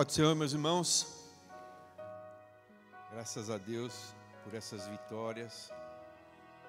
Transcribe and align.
Pode 0.00 0.14
Senhor, 0.14 0.34
meus 0.34 0.54
irmãos. 0.54 1.06
Graças 3.12 3.50
a 3.50 3.58
Deus 3.58 4.14
por 4.42 4.54
essas 4.54 4.86
vitórias. 4.86 5.70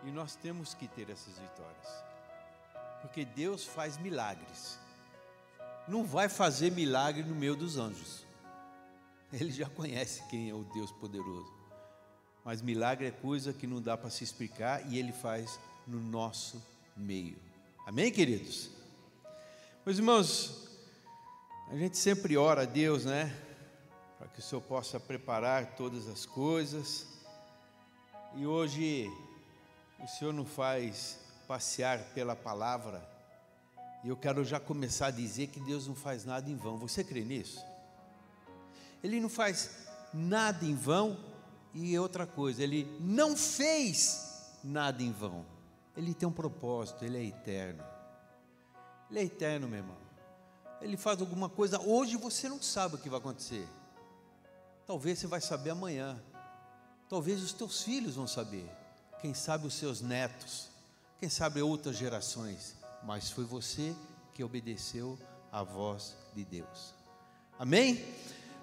E 0.04 0.12
nós 0.12 0.36
temos 0.36 0.74
que 0.74 0.86
ter 0.86 1.10
essas 1.10 1.40
vitórias. 1.40 2.04
Porque 3.00 3.24
Deus 3.24 3.64
faz 3.64 3.98
milagres. 3.98 4.78
Não 5.88 6.04
vai 6.04 6.28
fazer 6.28 6.74
milagre 6.74 7.24
no 7.24 7.34
meio 7.34 7.56
dos 7.56 7.78
anjos. 7.78 8.26
Ele 9.32 9.50
já 9.50 9.70
conhece 9.70 10.22
quem 10.30 10.50
é 10.50 10.54
o 10.54 10.66
Deus 10.66 10.92
poderoso. 10.92 11.54
Mas 12.44 12.62
milagre 12.62 13.08
é 13.08 13.12
coisa 13.12 13.54
que 13.54 13.66
não 13.66 13.82
dá 13.82 13.96
para 13.96 14.10
se 14.10 14.26
explicar 14.26 14.86
e 14.92 15.00
ele 15.00 15.14
faz 15.14 15.58
no 15.88 16.02
nosso 16.02 16.62
meio. 16.98 17.38
Amém, 17.88 18.12
queridos? 18.12 18.72
Meus 19.86 20.00
irmãos, 20.00 20.71
a 21.72 21.78
gente 21.78 21.98
sempre 21.98 22.36
ora 22.36 22.64
a 22.64 22.66
Deus, 22.66 23.06
né? 23.06 23.34
Para 24.18 24.28
que 24.28 24.40
o 24.40 24.42
Senhor 24.42 24.60
possa 24.60 25.00
preparar 25.00 25.74
todas 25.78 26.06
as 26.06 26.26
coisas. 26.26 27.08
E 28.36 28.46
hoje 28.46 29.10
o 30.04 30.06
Senhor 30.06 30.34
nos 30.34 30.50
faz 30.50 31.18
passear 31.48 32.00
pela 32.14 32.36
palavra. 32.36 33.10
E 34.04 34.10
eu 34.10 34.18
quero 34.18 34.44
já 34.44 34.60
começar 34.60 35.08
a 35.08 35.12
dizer 35.12 35.48
que 35.48 35.62
Deus 35.62 35.88
não 35.88 35.96
faz 35.96 36.26
nada 36.26 36.50
em 36.50 36.58
vão. 36.58 36.76
Você 36.76 37.06
crê 37.06 37.24
nisso? 37.24 37.66
Ele 39.02 39.22
não 39.22 39.30
faz 39.30 39.88
nada 40.14 40.66
em 40.66 40.76
vão 40.76 41.18
e 41.74 41.98
outra 41.98 42.28
coisa, 42.28 42.62
ele 42.62 42.86
não 43.00 43.38
fez 43.38 44.60
nada 44.62 45.02
em 45.02 45.14
vão. 45.14 45.46
Ele 45.96 46.14
tem 46.14 46.28
um 46.28 46.34
propósito, 46.34 47.06
ele 47.06 47.18
é 47.18 47.24
eterno. 47.24 47.82
Ele 49.10 49.20
é 49.22 49.24
eterno, 49.24 49.70
meu 49.70 49.80
irmão. 49.80 50.11
Ele 50.82 50.98
faz 50.98 51.22
alguma 51.22 51.48
coisa, 51.48 51.80
hoje 51.80 52.18
você 52.18 52.50
não 52.50 52.62
sabe 52.62 52.96
o 52.96 52.98
que 52.98 53.10
vai 53.10 53.20
acontecer. 53.20 53.68
Talvez 54.88 55.20
você 55.20 55.28
vai 55.28 55.40
saber 55.40 55.70
amanhã. 55.70 56.22
Talvez 57.08 57.42
os 57.42 57.54
teus 57.54 57.84
filhos 57.84 58.16
vão 58.16 58.28
saber. 58.28 58.70
Quem 59.22 59.34
sabe 59.34 59.68
os 59.68 59.76
seus 59.76 60.02
netos. 60.02 60.70
Quem 61.20 61.30
sabe 61.30 61.62
outras 61.62 61.96
gerações. 61.96 62.76
Mas 63.04 63.30
foi 63.30 63.44
você 63.44 63.96
que 64.34 64.44
obedeceu 64.44 65.18
à 65.52 65.64
voz 65.64 66.16
de 66.34 66.44
Deus. 66.44 66.94
Amém? 67.60 68.04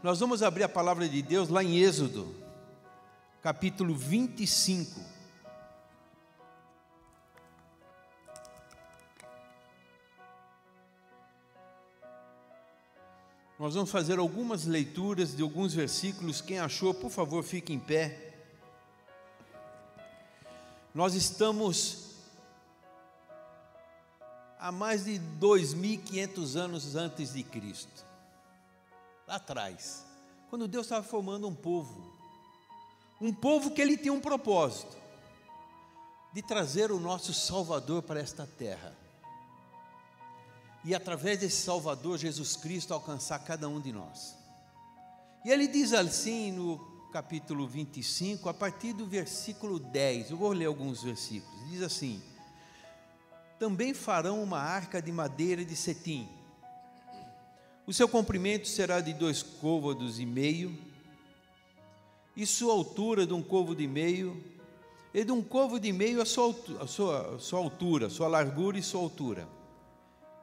Nós 0.03 0.19
vamos 0.19 0.43
abrir 0.43 0.65
a 0.65 0.69
palavra 0.69 1.09
de 1.09 1.23
Deus 1.23 1.49
lá 1.49 1.63
em 1.63 1.79
Êxodo, 1.79 2.35
capítulo 3.43 3.95
25. 3.95 5.18
Nós 13.59 13.75
vamos 13.75 13.91
fazer 13.91 14.19
algumas 14.19 14.65
leituras 14.65 15.35
de 15.35 15.43
alguns 15.43 15.75
versículos. 15.75 16.41
Quem 16.41 16.61
achou, 16.61 16.95
por 16.95 17.11
favor, 17.11 17.43
fique 17.43 17.73
em 17.73 17.79
pé. 17.79 18.35
Nós 20.95 21.15
estamos 21.15 22.15
há 24.59 24.71
mais 24.71 25.05
de 25.05 25.21
2.500 25.41 26.57
anos 26.57 26.97
antes 26.97 27.33
de 27.33 27.43
Cristo 27.43 28.07
lá 29.29 29.37
atrás, 29.37 30.05
quando 30.49 30.67
Deus 30.67 30.87
estava 30.87 31.05
formando 31.05 31.47
um 31.47 31.55
povo, 31.55 32.11
um 33.21 33.33
povo 33.33 33.73
que 33.73 33.83
ele 33.83 33.97
tinha 33.97 34.13
um 34.13 34.21
propósito, 34.21 34.97
de 36.33 36.43
trazer 36.43 36.91
o 36.91 36.99
nosso 36.99 37.35
Salvador 37.35 38.03
para 38.03 38.21
esta 38.21 38.47
terra. 38.47 38.97
E 40.85 40.95
através 40.95 41.39
desse 41.39 41.63
Salvador, 41.63 42.19
Jesus 42.19 42.57
Cristo, 42.57 42.95
alcançar 42.95 43.39
cada 43.41 43.69
um 43.69 43.81
de 43.81 43.93
nós. 43.93 44.37
E 45.45 45.51
ele 45.51 45.67
diz 45.67 45.93
assim 45.93 46.53
no 46.53 46.79
capítulo 47.13 47.67
25, 47.67 48.49
a 48.49 48.55
partir 48.55 48.93
do 48.93 49.07
versículo 49.07 49.79
10, 49.79 50.31
eu 50.31 50.37
vou 50.37 50.53
ler 50.53 50.67
alguns 50.67 51.03
versículos. 51.03 51.69
Diz 51.71 51.83
assim: 51.83 52.23
Também 53.59 53.95
farão 53.95 54.43
uma 54.43 54.59
arca 54.59 55.01
de 55.01 55.11
madeira 55.11 55.65
de 55.65 55.75
cetim 55.75 56.29
o 57.89 57.93
seu 57.95 58.07
comprimento 58.07 58.69
será 58.69 59.01
de 59.01 59.15
dois 59.15 59.43
côvados 59.43 60.21
e 60.21 60.27
meio, 60.27 60.77
e 62.37 62.45
sua 62.45 62.75
altura 62.75 63.27
de 63.27 63.33
um 63.33 63.43
côvado 63.43 63.81
e 63.81 63.89
meio, 63.89 64.45
e 65.15 65.25
de 65.25 65.33
um 65.33 65.43
côvado 65.43 65.87
e 65.87 65.91
meio 65.91 66.21
a 66.21 66.27
sua, 66.27 66.55
a 66.83 66.87
sua, 66.87 67.37
a 67.37 67.39
sua 67.39 67.59
altura, 67.59 68.11
sua 68.11 68.29
largura 68.29 68.79
e 68.79 68.83
sua 68.83 69.01
altura. 69.01 69.49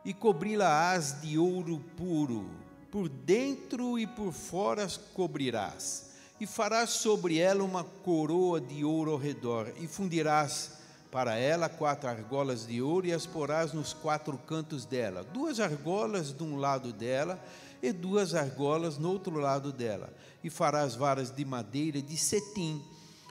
E 0.06 0.14
cobri-la-ás 0.14 1.20
de 1.22 1.38
ouro 1.38 1.84
puro, 1.98 2.50
por 2.92 3.10
dentro 3.10 3.98
e 4.00 4.06
por 4.06 4.32
fora 4.32 4.88
cobrirás, 5.14 6.12
e 6.40 6.46
farás 6.46 6.92
sobre 6.92 7.40
ela 7.40 7.64
uma 7.64 7.84
coroa 7.84 8.62
de 8.62 8.86
ouro 8.86 9.12
ao 9.12 9.18
redor, 9.18 9.74
e 9.80 9.88
fundirás 9.88 10.76
para 11.16 11.38
ela 11.38 11.70
quatro 11.70 12.10
argolas 12.10 12.68
de 12.68 12.82
ouro 12.82 13.08
e 13.08 13.14
as 13.14 13.26
porás 13.26 13.72
nos 13.72 13.94
quatro 13.94 14.38
cantos 14.38 14.86
dela, 14.86 15.24
duas 15.24 15.62
argolas 15.62 16.36
de 16.36 16.44
um 16.44 16.58
lado 16.58 16.92
dela 16.92 17.42
e 17.82 17.94
duas 17.94 18.36
argolas 18.36 18.98
no 18.98 19.10
outro 19.10 19.40
lado 19.40 19.72
dela. 19.72 20.14
E 20.44 20.50
farás 20.50 20.94
varas 20.94 21.32
de 21.32 21.46
madeira 21.46 22.02
de 22.02 22.18
cetim 22.18 22.84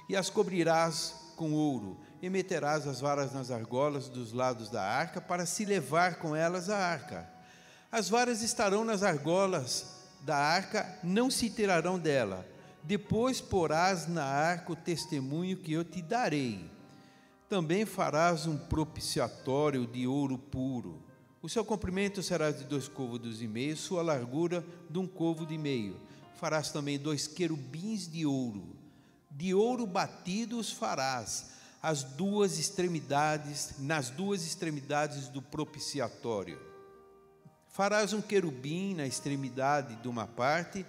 e 0.08 0.16
as 0.16 0.30
cobrirás 0.30 1.14
com 1.36 1.52
ouro 1.52 1.98
e 2.22 2.30
meterás 2.30 2.86
as 2.86 3.00
varas 3.00 3.32
nas 3.32 3.50
argolas 3.50 4.08
dos 4.08 4.32
lados 4.32 4.70
da 4.70 4.82
arca 4.82 5.20
para 5.20 5.46
se 5.46 5.64
levar 5.64 6.16
com 6.16 6.34
elas 6.34 6.68
a 6.70 6.76
arca. 6.76 7.28
As 7.90 8.08
varas 8.08 8.42
estarão 8.42 8.84
nas 8.84 9.02
argolas 9.02 9.86
da 10.22 10.36
arca, 10.36 10.98
não 11.02 11.30
se 11.30 11.50
tirarão 11.50 11.98
dela. 11.98 12.46
Depois 12.82 13.40
porás 13.40 14.06
na 14.06 14.24
arca 14.24 14.72
o 14.72 14.76
testemunho 14.76 15.56
que 15.56 15.72
eu 15.72 15.84
te 15.84 16.02
darei 16.02 16.74
também 17.54 17.86
farás 17.86 18.46
um 18.46 18.56
propiciatório 18.56 19.86
de 19.86 20.08
ouro 20.08 20.36
puro. 20.36 21.00
O 21.40 21.48
seu 21.48 21.64
comprimento 21.64 22.20
será 22.20 22.50
de 22.50 22.64
dois 22.64 22.88
côvados 22.88 23.40
e 23.40 23.46
meio, 23.46 23.76
sua 23.76 24.02
largura 24.02 24.66
de 24.90 24.98
um 24.98 25.06
côvado 25.06 25.52
e 25.52 25.56
meio. 25.56 25.96
Farás 26.34 26.72
também 26.72 26.98
dois 26.98 27.28
querubins 27.28 28.08
de 28.08 28.26
ouro. 28.26 28.74
De 29.30 29.54
ouro 29.54 29.86
batido 29.86 30.58
os 30.58 30.72
farás 30.72 31.52
as 31.84 32.02
duas 32.02 32.58
extremidades, 32.58 33.74
nas 33.78 34.08
duas 34.08 34.42
extremidades 34.42 35.28
do 35.28 35.42
propiciatório. 35.42 36.58
Farás 37.68 38.14
um 38.14 38.22
querubim 38.22 38.94
na 38.94 39.06
extremidade 39.06 39.94
de 39.96 40.08
uma 40.08 40.26
parte 40.26 40.86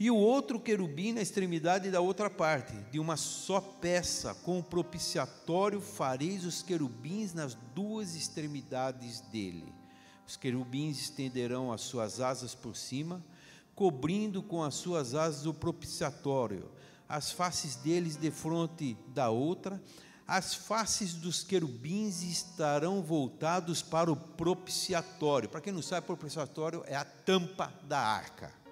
e 0.00 0.10
o 0.10 0.16
outro 0.16 0.58
querubim 0.58 1.12
na 1.12 1.22
extremidade 1.22 1.92
da 1.92 2.00
outra 2.00 2.28
parte, 2.28 2.72
de 2.90 2.98
uma 2.98 3.16
só 3.16 3.60
peça, 3.60 4.34
com 4.34 4.58
o 4.58 4.64
propiciatório 4.64 5.80
fareis 5.80 6.44
os 6.44 6.60
querubins 6.60 7.32
nas 7.32 7.54
duas 7.72 8.16
extremidades 8.16 9.20
dele. 9.20 9.72
Os 10.26 10.36
querubins 10.36 11.00
estenderão 11.00 11.70
as 11.70 11.82
suas 11.82 12.20
asas 12.20 12.52
por 12.52 12.74
cima, 12.74 13.24
cobrindo 13.76 14.42
com 14.42 14.64
as 14.64 14.74
suas 14.74 15.14
asas 15.14 15.46
o 15.46 15.54
propiciatório, 15.54 16.68
as 17.08 17.30
faces 17.30 17.76
deles 17.76 18.16
de 18.16 18.32
fronte 18.32 18.96
da 19.14 19.30
outra, 19.30 19.80
as 20.26 20.54
faces 20.54 21.14
dos 21.14 21.42
querubins 21.42 22.22
estarão 22.22 23.02
voltados 23.02 23.82
para 23.82 24.10
o 24.10 24.16
propiciatório. 24.16 25.48
Para 25.48 25.60
quem 25.60 25.72
não 25.72 25.82
sabe, 25.82 26.06
propiciatório 26.06 26.82
é 26.86 26.96
a 26.96 27.04
tampa 27.04 27.72
da 27.84 27.98
arca 27.98 28.62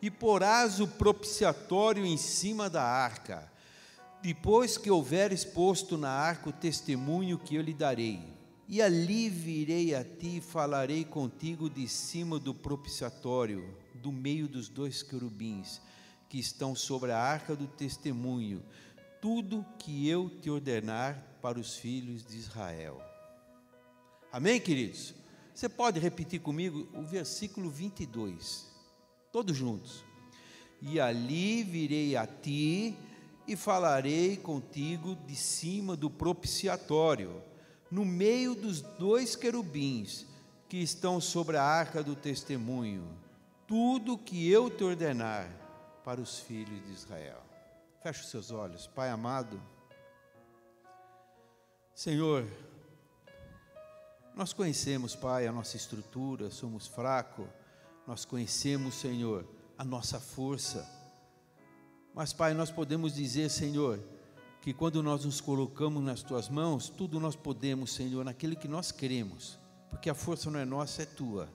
e 0.00 0.10
porás 0.10 0.80
o 0.80 0.86
propiciatório 0.86 2.04
em 2.04 2.16
cima 2.16 2.68
da 2.68 2.82
arca, 2.82 3.50
depois 4.22 4.76
que 4.76 4.90
houver 4.90 5.32
exposto 5.32 5.96
na 5.96 6.10
arca 6.10 6.50
o 6.50 6.52
testemunho 6.52 7.38
que 7.38 7.56
eu 7.56 7.62
lhe 7.62 7.74
darei. 7.74 8.34
E 8.68 8.82
ali 8.82 9.30
virei 9.30 9.94
a 9.94 10.02
ti 10.02 10.38
e 10.38 10.40
falarei 10.40 11.04
contigo 11.04 11.70
de 11.70 11.88
cima 11.88 12.38
do 12.38 12.52
propiciatório, 12.52 13.76
do 13.94 14.10
meio 14.10 14.48
dos 14.48 14.68
dois 14.68 15.02
querubins 15.02 15.80
que 16.28 16.38
estão 16.38 16.74
sobre 16.74 17.12
a 17.12 17.18
arca 17.18 17.54
do 17.54 17.68
testemunho, 17.68 18.62
tudo 19.20 19.64
que 19.78 20.08
eu 20.08 20.28
te 20.28 20.50
ordenar 20.50 21.22
para 21.42 21.58
os 21.58 21.76
filhos 21.76 22.24
de 22.24 22.36
Israel. 22.36 23.00
Amém, 24.32 24.60
queridos? 24.60 25.14
Você 25.54 25.68
pode 25.68 25.98
repetir 25.98 26.40
comigo 26.40 26.88
o 26.94 27.02
versículo 27.02 27.70
22 27.70 28.76
todos 29.36 29.54
juntos. 29.54 30.02
E 30.80 30.98
ali 30.98 31.62
virei 31.62 32.16
a 32.16 32.26
ti 32.26 32.96
e 33.46 33.54
falarei 33.54 34.38
contigo 34.38 35.14
de 35.26 35.36
cima 35.36 35.94
do 35.94 36.08
propiciatório, 36.08 37.42
no 37.90 38.02
meio 38.02 38.54
dos 38.54 38.80
dois 38.80 39.36
querubins 39.36 40.26
que 40.70 40.78
estão 40.78 41.20
sobre 41.20 41.58
a 41.58 41.62
arca 41.62 42.02
do 42.02 42.16
testemunho, 42.16 43.06
tudo 43.66 44.16
que 44.16 44.50
eu 44.50 44.70
te 44.70 44.82
ordenar 44.82 45.50
para 46.02 46.18
os 46.18 46.38
filhos 46.38 46.82
de 46.86 46.92
Israel. 46.92 47.42
Feche 48.06 48.20
os 48.20 48.28
seus 48.28 48.52
olhos, 48.52 48.86
Pai 48.86 49.10
amado. 49.10 49.60
Senhor, 51.92 52.46
nós 54.32 54.52
conhecemos, 54.52 55.16
Pai, 55.16 55.44
a 55.44 55.50
nossa 55.50 55.76
estrutura, 55.76 56.48
somos 56.48 56.86
fracos 56.86 57.48
nós 58.06 58.24
conhecemos, 58.24 58.94
Senhor, 58.94 59.44
a 59.76 59.82
nossa 59.82 60.20
força. 60.20 60.88
Mas, 62.14 62.32
Pai, 62.32 62.54
nós 62.54 62.70
podemos 62.70 63.12
dizer, 63.12 63.50
Senhor, 63.50 63.98
que 64.62 64.72
quando 64.72 65.02
nós 65.02 65.24
nos 65.24 65.40
colocamos 65.40 66.00
nas 66.00 66.22
tuas 66.22 66.48
mãos, 66.48 66.88
tudo 66.88 67.18
nós 67.18 67.34
podemos, 67.34 67.92
Senhor, 67.92 68.24
naquilo 68.24 68.54
que 68.54 68.68
nós 68.68 68.92
queremos, 68.92 69.58
porque 69.90 70.08
a 70.08 70.14
força 70.14 70.48
não 70.48 70.60
é 70.60 70.64
nossa, 70.64 71.02
é 71.02 71.06
tua. 71.06 71.52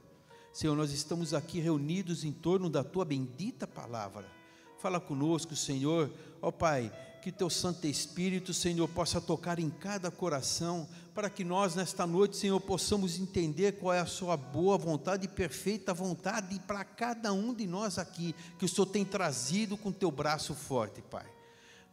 Senhor, 0.52 0.76
nós 0.76 0.92
estamos 0.92 1.34
aqui 1.34 1.62
reunidos 1.62 2.26
em 2.26 2.34
torno 2.34 2.70
da 2.70 2.84
tua 2.84 3.06
bendita 3.06 3.66
palavra. 3.66 4.41
Fala 4.82 5.00
conosco, 5.00 5.56
Senhor, 5.56 6.12
ó 6.42 6.50
Pai, 6.50 6.92
que 7.22 7.32
teu 7.32 7.52
Santo 7.52 7.86
Espírito, 7.86 8.52
Senhor, 8.52 8.88
possa 8.88 9.22
tocar 9.22 9.60
em 9.60 9.70
cada 9.70 10.10
coração, 10.10 10.88
para 11.14 11.30
que 11.30 11.44
nós 11.44 11.76
nesta 11.76 12.08
noite, 12.08 12.36
Senhor, 12.36 12.60
possamos 12.60 13.20
entender 13.20 13.74
qual 13.74 13.94
é 13.94 14.00
a 14.00 14.08
sua 14.08 14.36
boa 14.36 14.80
vontade 14.80 15.26
e 15.26 15.30
perfeita 15.30 15.94
vontade 15.94 16.60
para 16.62 16.84
cada 16.84 17.32
um 17.32 17.54
de 17.54 17.68
nós 17.68 18.00
aqui, 18.00 18.34
que 18.58 18.66
o 18.66 18.68
Senhor 18.68 18.88
tem 18.88 19.06
trazido 19.06 19.78
com 19.78 19.92
teu 19.92 20.10
braço 20.10 20.56
forte, 20.56 21.00
Pai. 21.00 21.28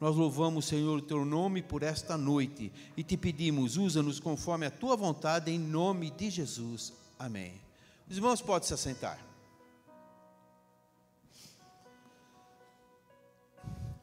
Nós 0.01 0.17
louvamos, 0.17 0.65
Senhor, 0.65 0.97
o 0.97 1.03
teu 1.03 1.27
nome 1.27 1.61
por 1.61 1.83
esta 1.83 2.17
noite 2.17 2.73
e 2.97 3.03
te 3.03 3.19
pedimos, 3.19 3.77
usa-nos 3.77 4.19
conforme 4.19 4.65
a 4.65 4.71
tua 4.71 4.97
vontade, 4.97 5.51
em 5.51 5.59
nome 5.59 6.11
de 6.11 6.31
Jesus. 6.31 6.95
Amém. 7.19 7.61
Os 8.09 8.17
irmãos 8.17 8.41
podem 8.41 8.67
se 8.67 8.73
assentar. 8.73 9.28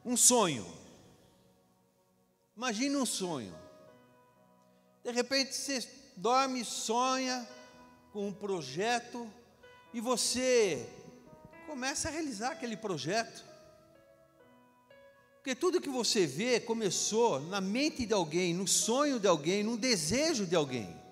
Um 0.06 0.16
sonho. 0.16 0.66
Imagine 2.56 2.96
um 2.96 3.06
sonho. 3.06 3.54
De 5.04 5.12
repente 5.12 5.56
você 5.56 5.86
dorme, 6.16 6.64
sonha 6.64 7.48
com 8.14 8.28
um 8.28 8.34
projeto 8.34 9.28
e 9.92 10.00
você 10.00 10.88
começa 11.66 12.08
a 12.08 12.12
realizar 12.12 12.52
aquele 12.52 12.78
projeto. 12.78 13.44
Porque 15.38 15.56
tudo 15.56 15.82
que 15.82 15.90
você 15.90 16.26
vê 16.26 16.60
começou 16.60 17.40
na 17.40 17.60
mente 17.60 18.06
de 18.06 18.14
alguém, 18.14 18.54
no 18.54 18.68
sonho 18.68 19.20
de 19.20 19.28
alguém, 19.28 19.64
no 19.64 19.78
desejo 19.78 20.46
de 20.46 20.56
alguém. 20.56 21.05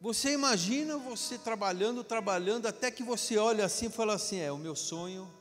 Você 0.00 0.32
imagina 0.32 0.98
você 0.98 1.38
trabalhando, 1.38 2.04
trabalhando, 2.04 2.66
até 2.66 2.90
que 2.90 3.02
você 3.02 3.38
olha 3.38 3.64
assim 3.64 3.86
e 3.86 3.90
fala 3.90 4.14
assim: 4.14 4.38
é, 4.38 4.52
o 4.52 4.58
meu 4.58 4.76
sonho 4.76 5.32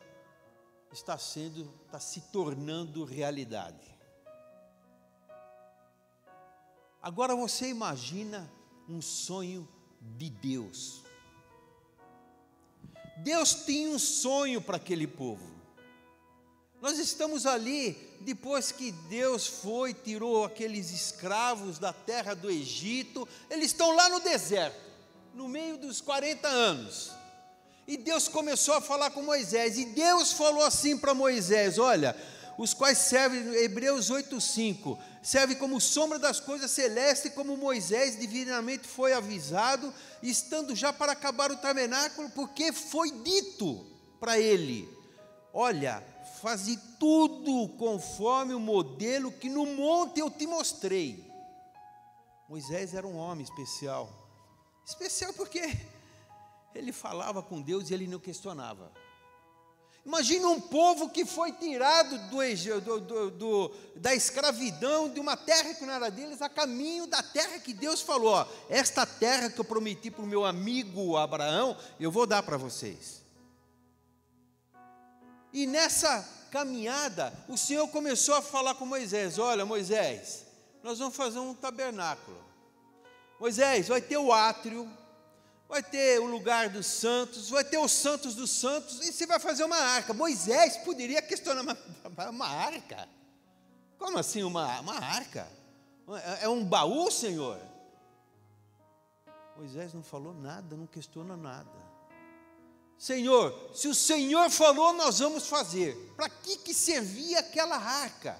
está 0.92 1.18
sendo, 1.18 1.70
está 1.86 2.00
se 2.00 2.22
tornando 2.32 3.04
realidade. 3.04 3.94
Agora 7.02 7.36
você 7.36 7.68
imagina 7.68 8.50
um 8.88 9.02
sonho 9.02 9.68
de 10.02 10.30
Deus. 10.30 11.04
Deus 13.18 13.54
tinha 13.66 13.90
um 13.90 14.00
sonho 14.00 14.62
para 14.62 14.78
aquele 14.78 15.06
povo. 15.06 15.56
Nós 16.82 16.98
estamos 16.98 17.46
ali 17.46 18.15
depois 18.26 18.72
que 18.72 18.92
Deus 18.92 19.46
foi, 19.46 19.94
tirou 19.94 20.46
aqueles 20.46 20.90
escravos 20.90 21.78
da 21.78 21.94
terra 21.94 22.34
do 22.34 22.50
Egito, 22.50 23.28
eles 23.52 23.68
estão 23.68 23.96
lá 23.96 24.10
no 24.10 24.20
deserto, 24.20 24.82
no 25.36 25.48
meio 25.48 25.78
dos 25.78 26.02
40 26.02 26.48
anos. 26.48 27.12
E 27.88 27.96
Deus 27.96 28.28
começou 28.28 28.74
a 28.74 28.82
falar 28.82 29.12
com 29.12 29.22
Moisés, 29.22 29.78
e 29.78 29.86
Deus 29.86 30.32
falou 30.32 30.64
assim 30.64 30.98
para 30.98 31.14
Moisés: 31.14 31.78
Olha, 31.78 32.16
os 32.58 32.74
quais 32.74 32.98
servem, 32.98 33.54
Hebreus 33.64 34.10
8,5, 34.10 34.98
serve 35.22 35.54
como 35.54 35.80
sombra 35.80 36.18
das 36.18 36.40
coisas 36.40 36.72
celestes, 36.72 37.32
como 37.32 37.56
Moisés 37.56 38.20
divinamente 38.20 38.88
foi 38.88 39.14
avisado, 39.14 39.94
estando 40.24 40.76
já 40.76 40.92
para 40.92 41.12
acabar 41.12 41.52
o 41.52 41.58
tabernáculo, 41.58 42.28
porque 42.32 42.74
foi 42.74 43.12
dito 43.12 43.86
para 44.20 44.40
ele: 44.40 44.90
Olha, 45.54 46.15
faze 46.46 46.78
tudo 47.00 47.70
conforme 47.70 48.54
o 48.54 48.60
modelo 48.60 49.32
que 49.32 49.50
no 49.50 49.66
monte 49.66 50.20
eu 50.20 50.30
te 50.30 50.46
mostrei. 50.46 51.26
Moisés 52.48 52.94
era 52.94 53.08
um 53.08 53.18
homem 53.18 53.44
especial, 53.44 54.08
especial 54.86 55.34
porque 55.34 55.60
ele 56.76 56.92
falava 56.92 57.42
com 57.42 57.60
Deus 57.60 57.90
e 57.90 57.96
ele 57.96 58.06
não 58.06 58.20
questionava. 58.20 58.92
Imagina 60.06 60.48
um 60.48 60.62
povo 60.62 61.10
que 61.10 61.26
foi 61.26 61.52
tirado 61.52 62.16
do, 62.30 63.02
do, 63.02 63.32
do, 63.32 63.72
da 63.96 64.14
escravidão 64.14 65.10
de 65.10 65.20
uma 65.20 65.36
terra 65.36 65.74
que 65.74 65.84
não 65.84 65.94
era 65.94 66.12
deles, 66.12 66.44
a 66.44 66.48
caminho 66.48 67.08
da 67.08 67.24
terra 67.24 67.58
que 67.58 67.74
Deus 67.74 68.04
falou: 68.04 68.34
ó, 68.34 68.48
esta 68.70 69.04
terra 69.04 69.50
que 69.50 69.60
eu 69.60 69.66
prometi 69.66 70.12
para 70.12 70.24
o 70.24 70.28
meu 70.28 70.46
amigo 70.46 71.18
Abraão, 71.18 71.76
eu 72.00 72.12
vou 72.12 72.28
dar 72.28 72.44
para 72.44 72.56
vocês. 72.56 73.25
E 75.56 75.66
nessa 75.66 76.28
caminhada, 76.52 77.34
o 77.48 77.58
Senhor 77.58 77.88
começou 77.88 78.36
a 78.36 78.42
falar 78.42 78.76
com 78.76 78.86
Moisés: 78.86 79.40
Olha, 79.40 79.66
Moisés, 79.66 80.46
nós 80.84 81.00
vamos 81.00 81.16
fazer 81.16 81.40
um 81.40 81.54
tabernáculo. 81.54 82.44
Moisés, 83.40 83.88
vai 83.88 84.02
ter 84.02 84.18
o 84.18 84.34
átrio, 84.34 84.86
vai 85.70 85.82
ter 85.82 86.20
o 86.20 86.26
lugar 86.26 86.68
dos 86.68 86.86
santos, 86.86 87.50
vai 87.50 87.64
ter 87.64 87.78
os 87.78 87.94
santos 87.94 88.36
dos 88.36 88.52
santos, 88.52 89.00
e 89.08 89.14
você 89.14 89.26
vai 89.26 89.40
fazer 89.40 89.64
uma 89.64 89.78
arca. 89.78 90.14
Moisés 90.14 90.76
poderia 90.76 91.22
questionar 91.22 91.62
uma, 91.62 91.78
uma 92.30 92.48
arca. 92.48 93.08
Como 93.98 94.20
assim 94.20 94.44
uma, 94.44 94.82
uma 94.82 95.00
arca? 95.00 95.48
É, 96.42 96.44
é 96.44 96.50
um 96.50 96.66
baú, 96.66 97.10
Senhor? 97.10 97.62
Moisés 99.56 99.94
não 99.94 100.04
falou 100.04 100.34
nada, 100.34 100.76
não 100.76 100.86
questiona 100.86 101.38
nada. 101.38 101.85
Senhor, 102.98 103.72
se 103.74 103.88
o 103.88 103.96
Senhor 103.96 104.50
falou, 104.50 104.94
nós 104.94 105.20
vamos 105.20 105.48
fazer. 105.48 105.96
Para 106.16 106.30
que, 106.30 106.58
que 106.58 106.74
servia 106.74 107.40
aquela 107.40 107.78
arca? 107.78 108.40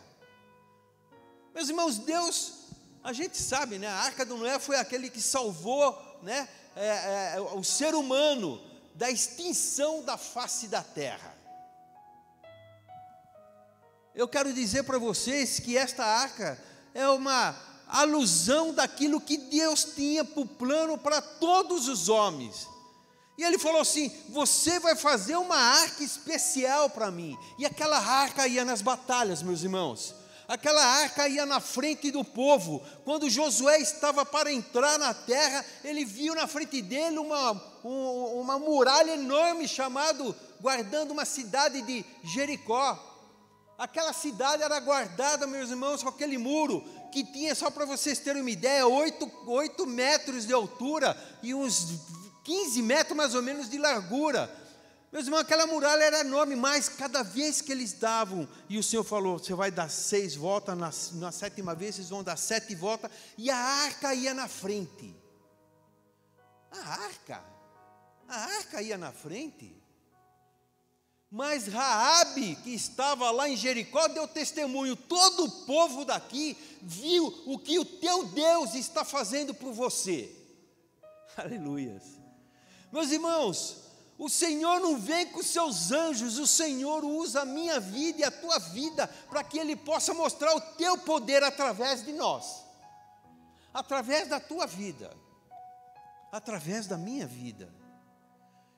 Meus 1.54 1.70
irmãos, 1.70 1.98
Deus, 1.98 2.54
a 3.04 3.14
gente 3.14 3.38
sabe, 3.38 3.78
né? 3.78 3.88
A 3.88 3.96
arca 3.96 4.26
do 4.26 4.38
Noé 4.38 4.58
foi 4.60 4.78
aquele 4.78 5.10
que 5.10 5.22
salvou, 5.22 5.98
né? 6.22 6.48
é, 6.76 7.36
é, 7.36 7.42
o 7.42 7.64
ser 7.64 7.96
humano 7.96 8.62
da 8.94 9.10
extinção 9.10 10.04
da 10.04 10.18
face 10.18 10.68
da 10.68 10.84
terra. 10.84 11.34
Eu 14.14 14.28
quero 14.28 14.54
dizer 14.54 14.84
para 14.84 14.98
vocês 14.98 15.60
que 15.60 15.78
esta 15.78 16.06
arca 16.06 16.62
é 16.94 17.08
uma 17.10 17.56
alusão 17.88 18.74
daquilo 18.74 19.22
que 19.22 19.38
Deus 19.38 19.84
tinha 19.84 20.24
para 20.24 20.42
o 20.42 20.46
plano 20.46 20.98
para 20.98 21.22
todos 21.22 21.88
os 21.88 22.10
homens. 22.10 22.68
E 23.38 23.44
ele 23.44 23.58
falou 23.58 23.82
assim: 23.82 24.12
Você 24.30 24.80
vai 24.80 24.96
fazer 24.96 25.36
uma 25.36 25.58
arca 25.58 26.04
especial 26.04 26.90
para 26.90 27.12
mim. 27.12 27.38
E 27.58 27.66
aquela 27.66 27.98
arca 27.98 28.48
ia 28.48 28.64
nas 28.64 28.82
batalhas, 28.82 29.44
meus 29.44 29.64
irmãos 29.64 30.16
aquela 30.48 30.84
arca 30.84 31.28
ia 31.28 31.46
na 31.46 31.60
frente 31.60 32.12
do 32.12 32.24
povo. 32.24 32.82
Quando 33.04 33.30
Josué 33.30 33.80
estava 33.80 34.26
para 34.26 34.52
entrar 34.52 34.98
na 34.98 35.14
terra, 35.14 35.66
ele 35.84 36.06
viu 36.06 36.36
na 36.36 36.48
frente 36.48 36.82
dele 36.82 37.18
uma, 37.18 37.52
um, 37.84 38.42
uma 38.42 38.60
muralha 38.60 39.12
enorme, 39.12 39.68
chamado, 39.68 40.36
guardando 40.62 41.12
uma 41.12 41.26
cidade 41.26 41.82
de 41.82 42.06
Jericó. 42.24 43.14
Aquela 43.78 44.14
cidade 44.14 44.64
era 44.64 44.80
guardada, 44.80 45.46
meus 45.46 45.70
irmãos, 45.70 46.02
com 46.02 46.10
aquele 46.10 46.38
muro, 46.38 46.84
que 47.12 47.26
tinha, 47.26 47.54
só 47.54 47.70
para 47.70 47.86
vocês 47.86 48.20
terem 48.20 48.42
uma 48.42 48.50
ideia, 48.52 48.88
8, 48.88 49.30
8 49.48 49.86
metros 49.86 50.46
de 50.46 50.54
altura 50.54 51.16
e 51.44 51.54
uns 51.54 52.00
15 52.46 52.82
metros 52.84 53.18
mais 53.18 53.34
ou 53.34 53.42
menos 53.42 53.70
de 53.70 53.78
largura. 53.78 54.50
Meus 55.12 55.26
irmãos, 55.26 55.40
aquela 55.40 55.66
muralha 55.66 56.04
era 56.04 56.20
enorme, 56.20 56.56
mas 56.56 56.88
cada 56.88 57.24
vez 57.24 57.60
que 57.60 57.72
eles 57.72 57.94
davam, 57.94 58.48
e 58.70 58.78
o 58.78 58.84
Senhor 58.84 59.04
falou: 59.04 59.40
você 59.40 59.54
vai 59.54 59.72
dar 59.72 59.90
seis 59.90 60.36
voltas, 60.36 60.78
na, 60.78 60.92
na 61.20 61.32
sétima 61.32 61.74
vez 61.74 61.96
vocês 61.96 62.10
vão 62.10 62.24
dar 62.24 62.38
sete 62.38 62.76
voltas, 62.76 63.10
e 63.38 63.50
a 63.50 63.58
arca 63.58 64.14
ia 64.14 64.34
na 64.34 64.48
frente. 64.48 65.16
A 66.72 66.90
arca, 67.06 67.44
a 68.28 68.36
arca 68.36 68.82
ia 68.82 68.98
na 68.98 69.12
frente. 69.12 69.76
Mas 71.32 71.68
Raabe, 71.68 72.56
que 72.58 72.70
estava 72.76 73.32
lá 73.32 73.50
em 73.50 73.58
Jericó, 73.58 74.08
deu 74.08 74.28
testemunho. 74.28 74.96
Todo 74.96 75.46
o 75.46 75.52
povo 75.66 76.06
daqui 76.06 76.56
viu 76.82 77.26
o 77.46 77.58
que 77.58 77.80
o 77.80 77.86
teu 77.86 78.26
Deus 78.28 78.76
está 78.76 79.04
fazendo 79.04 79.54
por 79.54 79.74
você. 79.74 80.34
Aleluias. 81.36 82.25
Meus 82.92 83.12
irmãos, 83.12 83.86
o 84.18 84.30
Senhor 84.30 84.80
não 84.80 84.98
vem 84.98 85.28
com 85.28 85.44
seus 85.44 85.92
anjos, 85.92 86.38
o 86.38 86.48
Senhor 86.48 87.04
usa 87.04 87.42
a 87.42 87.46
minha 87.46 87.80
vida 87.80 88.22
e 88.22 88.24
a 88.24 88.32
tua 88.32 88.58
vida 88.60 89.08
para 89.30 89.44
que 89.44 89.60
Ele 89.60 89.76
possa 89.76 90.14
mostrar 90.14 90.56
o 90.56 90.62
teu 90.62 90.98
poder 90.98 91.44
através 91.44 92.04
de 92.04 92.14
nós, 92.14 92.64
através 93.74 94.28
da 94.30 94.40
tua 94.40 94.66
vida, 94.66 95.16
através 96.32 96.88
da 96.88 96.98
minha 96.98 97.28
vida. 97.28 97.74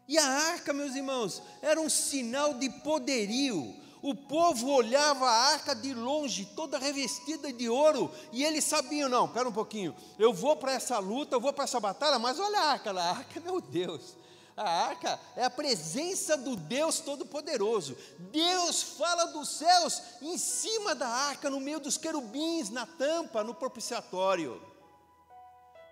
E 0.07 0.17
a 0.17 0.25
arca, 0.25 0.73
meus 0.73 0.95
irmãos, 0.95 1.43
era 1.61 1.79
um 1.79 1.89
sinal 1.89 2.53
de 2.53 2.69
poderio. 2.69 3.75
O 4.07 4.15
povo 4.15 4.69
olhava 4.69 5.25
a 5.25 5.51
arca 5.51 5.75
de 5.75 5.93
longe, 5.93 6.45
toda 6.55 6.79
revestida 6.79 7.51
de 7.51 7.67
ouro, 7.67 8.09
e 8.31 8.41
eles 8.41 8.63
sabiam: 8.63 9.09
não, 9.09 9.25
espera 9.25 9.49
um 9.49 9.51
pouquinho, 9.51 9.93
eu 10.17 10.33
vou 10.33 10.55
para 10.55 10.71
essa 10.71 10.97
luta, 10.97 11.35
eu 11.35 11.41
vou 11.41 11.51
para 11.51 11.65
essa 11.65 11.77
batalha, 11.77 12.17
mas 12.17 12.39
olha 12.39 12.57
a 12.57 12.71
arca 12.71 12.97
a 12.97 13.09
arca, 13.09 13.41
meu 13.41 13.59
Deus 13.59 14.15
A 14.55 14.63
arca 14.63 15.19
é 15.35 15.43
a 15.43 15.49
presença 15.49 16.37
do 16.37 16.55
Deus 16.55 17.01
Todo-Poderoso. 17.01 17.97
Deus 18.31 18.81
fala 18.81 19.25
dos 19.25 19.49
céus 19.49 20.01
em 20.21 20.37
cima 20.37 20.95
da 20.95 21.09
arca, 21.09 21.49
no 21.49 21.59
meio 21.59 21.81
dos 21.81 21.97
querubins, 21.97 22.69
na 22.69 22.85
tampa, 22.85 23.43
no 23.43 23.53
propiciatório. 23.53 24.61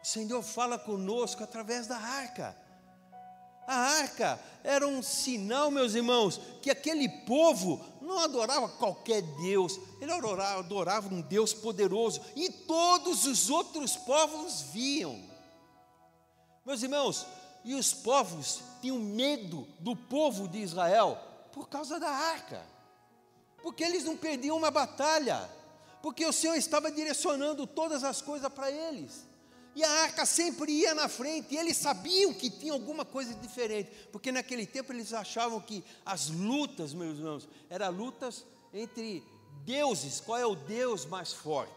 O 0.01 0.07
Senhor 0.07 0.41
fala 0.41 0.79
conosco 0.79 1.43
através 1.43 1.85
da 1.85 1.97
arca. 1.97 2.64
A 3.67 3.75
arca 3.75 4.39
era 4.63 4.87
um 4.87 5.01
sinal, 5.01 5.71
meus 5.71 5.93
irmãos, 5.95 6.39
que 6.61 6.69
aquele 6.69 7.07
povo 7.07 7.83
não 8.01 8.19
adorava 8.19 8.69
qualquer 8.69 9.21
Deus, 9.21 9.79
ele 9.99 10.11
adorava, 10.11 10.59
adorava 10.59 11.13
um 11.13 11.21
Deus 11.21 11.53
poderoso, 11.53 12.21
e 12.35 12.49
todos 12.49 13.25
os 13.25 13.49
outros 13.49 13.95
povos 13.95 14.61
viam. 14.73 15.19
Meus 16.65 16.81
irmãos, 16.81 17.25
e 17.63 17.73
os 17.73 17.93
povos 17.93 18.61
tinham 18.81 18.99
medo 18.99 19.67
do 19.79 19.95
povo 19.95 20.47
de 20.47 20.59
Israel 20.59 21.17
por 21.51 21.67
causa 21.67 21.99
da 21.99 22.09
arca, 22.09 22.63
porque 23.61 23.83
eles 23.83 24.03
não 24.03 24.15
perdiam 24.15 24.57
uma 24.57 24.69
batalha, 24.69 25.49
porque 26.01 26.25
o 26.25 26.33
Senhor 26.33 26.55
estava 26.55 26.91
direcionando 26.91 27.65
todas 27.65 28.03
as 28.03 28.21
coisas 28.21 28.51
para 28.51 28.69
eles. 28.69 29.25
E 29.75 29.83
a 29.83 29.91
arca 30.03 30.25
sempre 30.25 30.71
ia 30.71 30.95
na 30.95 31.09
frente, 31.09 31.53
e 31.53 31.57
eles 31.57 31.75
sabiam 31.75 32.33
que 32.33 32.49
tinha 32.49 32.71
alguma 32.71 33.03
coisa 33.03 33.35
diferente, 33.35 33.91
porque 34.09 34.31
naquele 34.31 34.65
tempo 34.65 34.93
eles 34.93 35.11
achavam 35.11 35.59
que 35.59 35.83
as 36.05 36.29
lutas, 36.29 36.93
meus 36.93 37.17
irmãos, 37.17 37.49
eram 37.69 37.91
lutas 37.91 38.45
entre 38.73 39.21
deuses, 39.65 40.21
qual 40.21 40.37
é 40.37 40.45
o 40.45 40.55
Deus 40.55 41.05
mais 41.05 41.33
forte? 41.33 41.73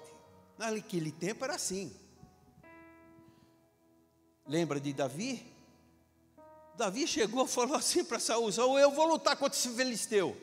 Naquele 0.57 1.11
tempo 1.11 1.45
era 1.45 1.57
assim. 1.57 1.93
Lembra 4.47 4.81
de 4.81 4.93
Davi? 4.93 5.45
Davi 6.76 7.07
chegou 7.07 7.45
e 7.45 7.49
falou 7.49 7.76
assim 7.76 8.05
para 8.05 8.21
Saul: 8.21 8.52
Saul, 8.52 8.78
eu 8.78 8.93
vou 8.93 9.09
lutar 9.09 9.37
contra 9.37 9.59
esse 9.59 9.69
filisteu. 9.71 10.37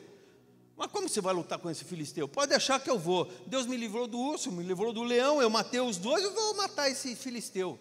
Mas 0.76 0.90
como 0.90 1.08
você 1.08 1.20
vai 1.20 1.32
lutar 1.32 1.58
com 1.58 1.70
esse 1.70 1.84
filisteu? 1.84 2.28
Pode 2.28 2.50
deixar 2.50 2.78
que 2.78 2.90
eu 2.90 2.98
vou. 2.98 3.30
Deus 3.46 3.66
me 3.66 3.76
livrou 3.76 4.06
do 4.06 4.18
urso, 4.18 4.52
me 4.52 4.62
livrou 4.62 4.92
do 4.92 5.02
leão, 5.02 5.40
eu 5.40 5.48
matei 5.48 5.80
os 5.80 5.96
dois, 5.96 6.22
eu 6.22 6.34
vou 6.34 6.54
matar 6.56 6.90
esse 6.90 7.16
filisteu. 7.16 7.78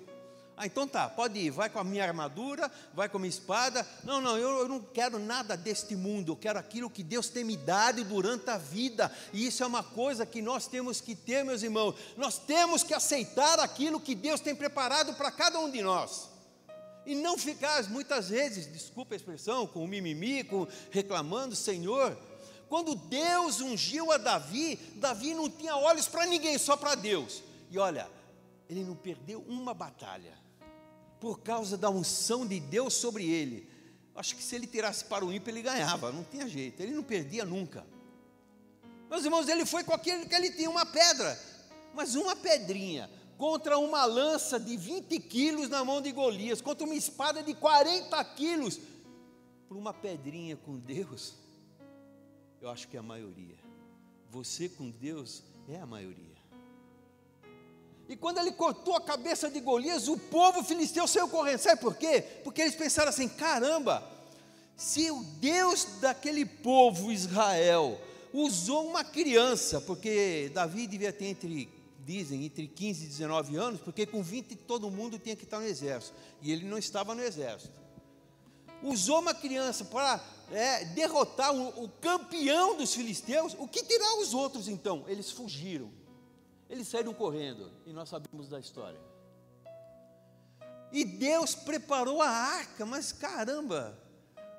Ah, 0.58 0.66
então 0.66 0.88
tá, 0.88 1.10
pode 1.10 1.38
ir, 1.38 1.50
vai 1.50 1.70
com 1.70 1.80
a 1.80 1.84
minha 1.84 2.06
armadura, 2.06 2.72
vai 2.94 3.10
com 3.10 3.18
a 3.18 3.20
minha 3.20 3.30
espada. 3.30 3.86
Não, 4.06 4.22
não, 4.22 4.38
eu, 4.38 4.60
eu, 4.60 4.70
não 4.70 4.80
quero 4.80 5.20
nada 5.20 5.58
deste 5.58 5.98
mundo, 5.98 6.32
eu 6.32 6.36
quero 6.38 6.58
aquilo 6.58 6.90
que 6.90 7.04
Deus 7.04 7.28
tem 7.28 7.44
me 7.44 7.58
dado 7.58 8.02
durante 8.06 8.50
a 8.50 8.58
vida. 8.58 9.12
E 9.34 9.46
isso 9.46 9.62
é 9.62 9.68
uma 9.68 9.84
coisa 9.84 10.26
que 10.26 10.42
nós 10.42 10.66
temos 10.66 11.02
que 11.02 11.14
ter, 11.14 11.44
meus 11.44 11.62
irmãos. 11.62 11.96
Nós 12.16 12.38
temos 12.38 12.84
que 12.84 12.94
aceitar 12.94 13.60
aquilo 13.60 14.00
que 14.00 14.16
Deus 14.16 14.40
tem 14.40 14.56
preparado 14.56 15.14
para 15.16 15.30
cada 15.30 15.60
um 15.60 15.70
de 15.70 15.82
nós 15.82 16.30
e 17.06 17.14
não 17.14 17.38
ficar 17.38 17.84
muitas 17.90 18.30
vezes, 18.30 18.72
desculpa 18.72 19.14
a 19.14 19.18
expressão, 19.18 19.68
com 19.68 19.84
o 19.84 19.88
mimimi, 19.88 20.44
com 20.44 20.68
reclamando, 20.90 21.56
Senhor. 21.56 22.18
Quando 22.68 22.96
Deus 22.96 23.62
ungiu 23.62 24.12
a 24.12 24.18
Davi, 24.18 24.76
Davi 24.96 25.34
não 25.34 25.50
tinha 25.50 25.76
olhos 25.76 26.08
para 26.08 26.26
ninguém, 26.26 26.58
só 26.58 26.76
para 26.76 26.96
Deus. 26.96 27.44
E 27.70 27.78
olha, 27.78 28.10
ele 28.70 28.84
não 28.84 28.96
perdeu 28.96 29.44
uma 29.48 29.74
batalha 29.74 30.34
por 31.20 31.40
causa 31.40 31.78
da 31.78 31.90
unção 31.90 32.46
de 32.46 32.60
Deus 32.60 32.94
sobre 32.94 33.30
ele. 33.30 33.70
Acho 34.16 34.36
que 34.36 34.44
se 34.44 34.56
ele 34.56 34.66
tirasse 34.66 35.06
para 35.06 35.26
o 35.26 35.32
ímpio, 35.32 35.52
ele 35.52 35.62
ganhava, 35.62 36.12
não 36.12 36.24
tinha 36.24 36.48
jeito, 36.48 36.82
ele 36.82 36.94
não 36.94 37.04
perdia 37.04 37.44
nunca. 37.44 37.86
Meus 39.10 39.24
irmãos, 39.24 39.48
ele 39.48 39.66
foi 39.66 39.84
com 39.84 39.94
aquele 39.94 40.26
que 40.26 40.34
ele 40.34 40.52
tinha 40.52 40.70
uma 40.70 40.86
pedra, 40.86 41.40
mas 41.94 42.16
uma 42.16 42.36
pedrinha 42.36 43.10
contra 43.38 43.78
uma 43.78 44.06
lança 44.06 44.60
de 44.60 44.78
20 44.78 45.20
quilos 45.20 45.70
na 45.70 45.84
mão 45.84 46.02
de 46.02 46.12
Golias, 46.12 46.62
contra 46.62 46.86
uma 46.86 46.96
espada 46.96 47.44
de 47.44 47.54
40 47.54 48.24
quilos, 48.36 48.80
por 49.68 49.78
uma 49.78 49.94
pedrinha 49.94 50.56
com 50.56 50.78
Deus, 50.78 51.34
eu 52.62 52.70
acho 52.70 52.88
que 52.88 52.98
é 52.98 53.00
a 53.00 53.04
maioria. 53.04 53.56
Você 54.30 54.68
com 54.70 54.90
Deus 54.90 55.44
é 55.70 55.80
a 55.80 55.86
maioria. 55.86 56.36
E 58.08 58.16
quando 58.16 58.38
ele 58.38 58.52
cortou 58.52 58.96
a 58.96 59.02
cabeça 59.02 59.50
de 59.50 59.60
Golias, 59.60 60.08
o 60.08 60.18
povo 60.18 60.64
filisteu 60.64 61.08
saiu 61.08 61.28
correndo. 61.28 61.60
Sabe 61.60 61.82
por 61.82 61.96
quê? 61.96 62.22
Porque 62.44 62.62
eles 62.62 62.76
pensaram 62.76 63.10
assim: 63.10 63.28
caramba, 63.28 64.04
se 64.76 65.10
o 65.10 65.24
Deus 65.40 65.86
daquele 66.00 66.46
povo 66.46 67.12
Israel 67.12 68.00
usou 68.32 68.88
uma 68.88 69.04
criança, 69.04 69.82
porque 69.82 70.52
Davi 70.54 70.86
devia 70.86 71.12
ter 71.12 71.26
entre 71.26 71.70
dizem, 72.06 72.46
entre 72.46 72.68
15 72.68 73.04
e 73.04 73.08
19 73.08 73.56
anos, 73.56 73.82
porque 73.82 74.06
com 74.06 74.22
20 74.22 74.56
todo 74.58 74.92
mundo 74.92 75.18
tinha 75.18 75.36
que 75.36 75.44
estar 75.44 75.60
no 75.60 75.66
exército, 75.66 76.16
e 76.40 76.52
ele 76.52 76.64
não 76.64 76.78
estava 76.78 77.16
no 77.16 77.24
exército. 77.24 77.74
Usou 78.86 79.20
uma 79.20 79.34
criança 79.34 79.84
para 79.86 80.24
é, 80.52 80.86
derrotar 80.86 81.54
o, 81.54 81.84
o 81.84 81.90
campeão 81.90 82.78
dos 82.78 82.94
filisteus, 82.94 83.56
o 83.58 83.68
que 83.68 83.84
terá 83.84 84.20
os 84.20 84.34
outros 84.34 84.68
então? 84.68 85.04
Eles 85.08 85.32
fugiram, 85.32 85.92
eles 86.70 86.88
saíram 86.88 87.14
correndo, 87.14 87.72
e 87.86 87.92
nós 87.92 88.10
sabemos 88.10 88.48
da 88.48 88.60
história. 88.60 89.00
E 90.92 91.04
Deus 91.04 91.56
preparou 91.56 92.22
a 92.22 92.30
arca, 92.30 92.86
mas 92.86 93.12
caramba, 93.12 93.98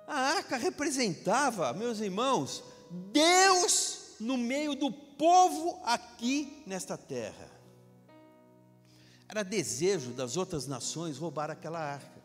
a 0.06 0.18
arca 0.18 0.56
representava, 0.56 1.72
meus 1.72 2.00
irmãos, 2.00 2.62
Deus 2.90 4.16
no 4.20 4.36
meio 4.36 4.74
do 4.74 4.90
povo 4.92 5.80
aqui 5.84 6.62
nesta 6.66 6.96
terra. 6.96 7.50
Era 9.28 9.42
desejo 9.42 10.12
das 10.12 10.36
outras 10.36 10.66
nações 10.66 11.18
roubar 11.18 11.50
aquela 11.50 11.78
arca. 11.78 12.15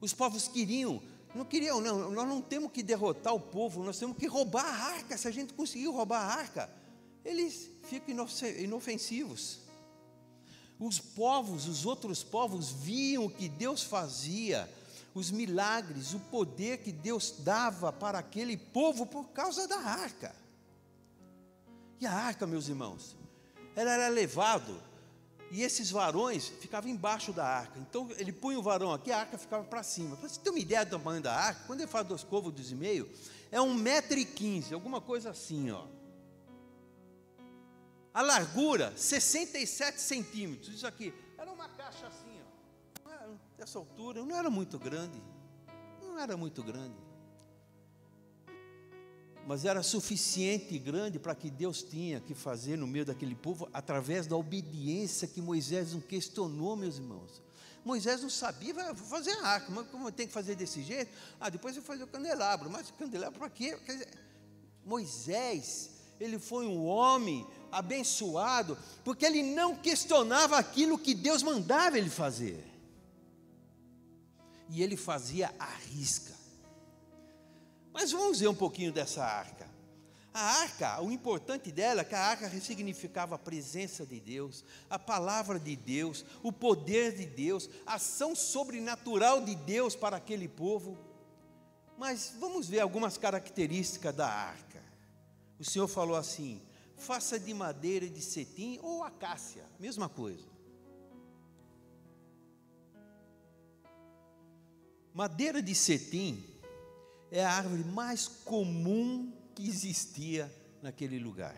Os 0.00 0.12
povos 0.12 0.48
queriam, 0.48 1.02
não 1.34 1.44
queriam, 1.44 1.80
não, 1.80 2.10
nós 2.10 2.28
não 2.28 2.40
temos 2.40 2.70
que 2.72 2.82
derrotar 2.82 3.34
o 3.34 3.40
povo, 3.40 3.82
nós 3.82 3.98
temos 3.98 4.16
que 4.16 4.26
roubar 4.26 4.64
a 4.64 4.84
arca. 4.94 5.16
Se 5.16 5.28
a 5.28 5.30
gente 5.30 5.54
conseguir 5.54 5.88
roubar 5.88 6.20
a 6.20 6.34
arca, 6.34 6.70
eles 7.24 7.68
ficam 7.84 8.26
inofensivos. 8.58 9.60
Os 10.78 10.98
povos, 10.98 11.66
os 11.66 11.86
outros 11.86 12.22
povos, 12.22 12.70
viam 12.70 13.24
o 13.26 13.30
que 13.30 13.48
Deus 13.48 13.82
fazia, 13.82 14.70
os 15.14 15.30
milagres, 15.30 16.12
o 16.12 16.20
poder 16.20 16.78
que 16.78 16.92
Deus 16.92 17.34
dava 17.38 17.92
para 17.92 18.18
aquele 18.18 18.56
povo 18.56 19.06
por 19.06 19.28
causa 19.30 19.66
da 19.66 19.78
arca. 19.78 20.34
E 21.98 22.06
a 22.06 22.12
arca, 22.12 22.46
meus 22.46 22.68
irmãos, 22.68 23.16
ela 23.74 23.90
era 23.90 24.08
levado 24.08 24.85
e 25.50 25.62
esses 25.62 25.90
varões 25.90 26.48
ficavam 26.48 26.90
embaixo 26.90 27.32
da 27.32 27.46
arca. 27.46 27.78
Então 27.78 28.08
ele 28.18 28.32
punha 28.32 28.58
o 28.58 28.62
varão 28.62 28.92
aqui, 28.92 29.12
a 29.12 29.18
arca 29.18 29.38
ficava 29.38 29.64
para 29.64 29.82
cima. 29.82 30.16
Para 30.16 30.28
você 30.28 30.40
ter 30.40 30.50
uma 30.50 30.58
ideia 30.58 30.84
do 30.84 30.98
tamanho 30.98 31.22
da 31.22 31.34
arca, 31.34 31.62
quando 31.66 31.80
ele 31.80 31.90
fala 31.90 32.04
dos 32.04 32.24
côvados 32.24 32.70
e 32.70 32.74
meio, 32.74 33.10
é 33.50 33.60
um 33.60 33.74
metro 33.74 34.18
e 34.18 34.24
quinze, 34.24 34.74
alguma 34.74 35.00
coisa 35.00 35.30
assim, 35.30 35.70
ó. 35.70 35.86
A 38.12 38.22
largura, 38.22 38.96
67 38.96 40.00
centímetros. 40.00 40.74
Isso 40.74 40.86
aqui 40.86 41.12
era 41.38 41.52
uma 41.52 41.68
caixa 41.68 42.06
assim, 42.06 42.40
ó. 42.40 43.06
Dessa 43.56 43.78
altura, 43.78 44.24
não 44.24 44.36
era 44.36 44.50
muito 44.50 44.78
grande. 44.78 45.22
Não 46.02 46.18
era 46.18 46.36
muito 46.36 46.62
grande 46.62 47.05
mas 49.46 49.64
era 49.64 49.80
suficiente 49.80 50.74
e 50.74 50.78
grande 50.78 51.20
para 51.20 51.34
que 51.34 51.48
Deus 51.48 51.80
tinha 51.80 52.20
que 52.20 52.34
fazer 52.34 52.76
no 52.76 52.86
meio 52.86 53.04
daquele 53.04 53.36
povo, 53.36 53.68
através 53.72 54.26
da 54.26 54.36
obediência 54.36 55.28
que 55.28 55.40
Moisés 55.40 55.92
não 55.92 56.00
questionou, 56.00 56.74
meus 56.74 56.96
irmãos. 56.96 57.40
Moisés 57.84 58.20
não 58.20 58.28
sabia 58.28 58.74
fazer 58.96 59.30
a 59.38 59.46
arca, 59.46 59.70
mas 59.70 59.86
como 59.86 60.10
tem 60.10 60.26
que 60.26 60.32
fazer 60.32 60.56
desse 60.56 60.82
jeito? 60.82 61.12
Ah, 61.38 61.48
depois 61.48 61.76
eu 61.76 61.82
fazer 61.82 62.02
o 62.02 62.08
candelabro, 62.08 62.68
mas 62.68 62.90
o 62.90 62.94
candelabro 62.94 63.38
para 63.38 63.48
quê? 63.48 63.78
Dizer, 63.86 64.08
Moisés, 64.84 65.90
ele 66.18 66.40
foi 66.40 66.66
um 66.66 66.84
homem 66.84 67.46
abençoado, 67.70 68.76
porque 69.04 69.24
ele 69.24 69.54
não 69.54 69.76
questionava 69.76 70.58
aquilo 70.58 70.98
que 70.98 71.14
Deus 71.14 71.44
mandava 71.44 71.96
ele 71.96 72.10
fazer. 72.10 72.64
E 74.68 74.82
ele 74.82 74.96
fazia 74.96 75.54
a 75.56 75.66
risca. 75.66 76.34
Mas 77.96 78.12
vamos 78.12 78.40
ver 78.40 78.48
um 78.48 78.54
pouquinho 78.54 78.92
dessa 78.92 79.24
arca. 79.24 79.66
A 80.34 80.60
arca, 80.60 81.00
o 81.00 81.10
importante 81.10 81.72
dela 81.72 82.02
é 82.02 82.04
que 82.04 82.14
a 82.14 82.20
arca 82.20 82.50
significava 82.60 83.36
a 83.36 83.38
presença 83.38 84.04
de 84.04 84.20
Deus, 84.20 84.66
a 84.90 84.98
palavra 84.98 85.58
de 85.58 85.74
Deus, 85.74 86.22
o 86.42 86.52
poder 86.52 87.16
de 87.16 87.24
Deus, 87.24 87.70
a 87.86 87.94
ação 87.94 88.36
sobrenatural 88.36 89.42
de 89.42 89.54
Deus 89.54 89.96
para 89.96 90.18
aquele 90.18 90.46
povo. 90.46 90.98
Mas 91.96 92.34
vamos 92.38 92.68
ver 92.68 92.80
algumas 92.80 93.16
características 93.16 94.14
da 94.14 94.28
arca. 94.28 94.84
O 95.58 95.64
Senhor 95.64 95.88
falou 95.88 96.16
assim: 96.16 96.60
faça 96.98 97.40
de 97.40 97.54
madeira 97.54 98.06
de 98.06 98.20
cetim 98.20 98.78
ou 98.82 99.04
acácia, 99.04 99.64
mesma 99.80 100.06
coisa. 100.06 100.46
Madeira 105.14 105.62
de 105.62 105.74
cetim 105.74 106.55
é 107.30 107.44
a 107.44 107.52
árvore 107.52 107.84
mais 107.84 108.28
comum 108.28 109.32
que 109.54 109.68
existia 109.68 110.52
naquele 110.82 111.18
lugar. 111.18 111.56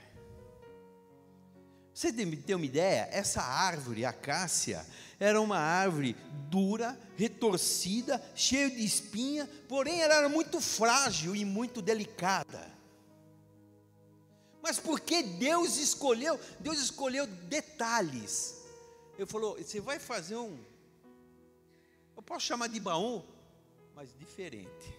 Você 1.93 2.13
tem 2.13 2.55
uma 2.55 2.65
ideia? 2.65 3.09
Essa 3.11 3.43
árvore, 3.43 4.05
a 4.05 4.13
cássia, 4.13 4.87
era 5.19 5.41
uma 5.41 5.59
árvore 5.59 6.15
dura, 6.49 6.97
retorcida, 7.17 8.23
cheia 8.37 8.71
de 8.71 8.85
espinha, 8.85 9.51
porém 9.69 10.01
ela 10.01 10.15
era 10.15 10.29
muito 10.29 10.61
frágil 10.61 11.35
e 11.35 11.45
muito 11.45 11.83
delicada. 11.83 12.71
Mas 14.63 14.79
porque 14.79 15.23
Deus 15.23 15.77
escolheu? 15.77 16.39
Deus 16.61 16.79
escolheu 16.79 17.27
detalhes. 17.27 18.55
Ele 19.17 19.27
falou: 19.27 19.57
você 19.57 19.81
vai 19.81 19.99
fazer 19.99 20.37
um. 20.37 20.57
Eu 22.17 22.23
posso 22.23 22.47
chamar 22.47 22.69
de 22.69 22.79
baú, 22.79 23.25
mas 23.95 24.15
diferente. 24.17 24.98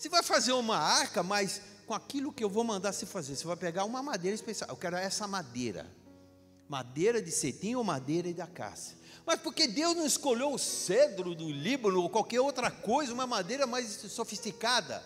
Você 0.00 0.08
vai 0.08 0.22
fazer 0.22 0.52
uma 0.52 0.78
arca, 0.78 1.22
mas 1.22 1.60
com 1.86 1.92
aquilo 1.92 2.32
que 2.32 2.42
eu 2.42 2.48
vou 2.48 2.64
mandar 2.64 2.90
você 2.90 3.04
fazer. 3.04 3.36
Você 3.36 3.46
vai 3.46 3.54
pegar 3.54 3.84
uma 3.84 4.02
madeira 4.02 4.34
especial. 4.34 4.70
Eu 4.70 4.76
quero 4.76 4.96
essa 4.96 5.26
madeira. 5.26 5.86
Madeira 6.66 7.20
de 7.20 7.30
cetim 7.30 7.74
ou 7.74 7.84
madeira 7.84 8.32
de 8.32 8.40
acácia. 8.40 8.96
Mas 9.26 9.38
porque 9.42 9.68
Deus 9.68 9.94
não 9.94 10.06
escolheu 10.06 10.54
o 10.54 10.58
cedro 10.58 11.34
do 11.34 11.50
Líbano 11.50 12.00
ou 12.00 12.08
qualquer 12.08 12.40
outra 12.40 12.70
coisa, 12.70 13.12
uma 13.12 13.26
madeira 13.26 13.66
mais 13.66 13.88
sofisticada? 13.88 15.04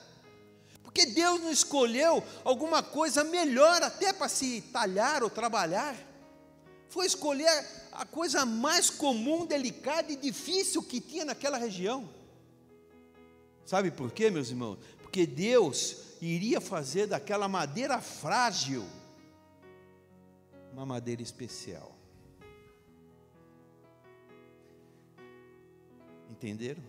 Porque 0.85 1.07
Deus 1.07 1.41
não 1.41 1.51
escolheu 1.51 2.23
alguma 2.45 2.81
coisa 2.81 3.25
melhor 3.25 3.83
até 3.83 4.13
para 4.13 4.29
se 4.29 4.61
talhar 4.73 5.25
ou 5.25 5.29
trabalhar? 5.29 5.97
Foi 6.89 7.05
escolher 7.05 7.51
a 7.91 8.07
coisa 8.07 8.47
mais 8.47 8.91
comum, 8.91 9.45
delicada 9.45 10.13
e 10.13 10.17
difícil 10.17 10.85
que 10.85 11.01
tinha 11.01 11.25
naquela 11.25 11.59
região. 11.59 12.09
Sabe 13.65 13.91
por 13.91 14.13
quê, 14.13 14.31
meus 14.31 14.51
irmãos? 14.51 14.79
Porque 15.01 15.27
Deus 15.27 16.19
iria 16.21 16.61
fazer 16.61 17.07
daquela 17.07 17.49
madeira 17.49 18.01
frágil 18.01 18.85
uma 20.73 20.85
madeira 20.85 21.23
especial. 21.23 21.97
Entenderam? 26.31 26.83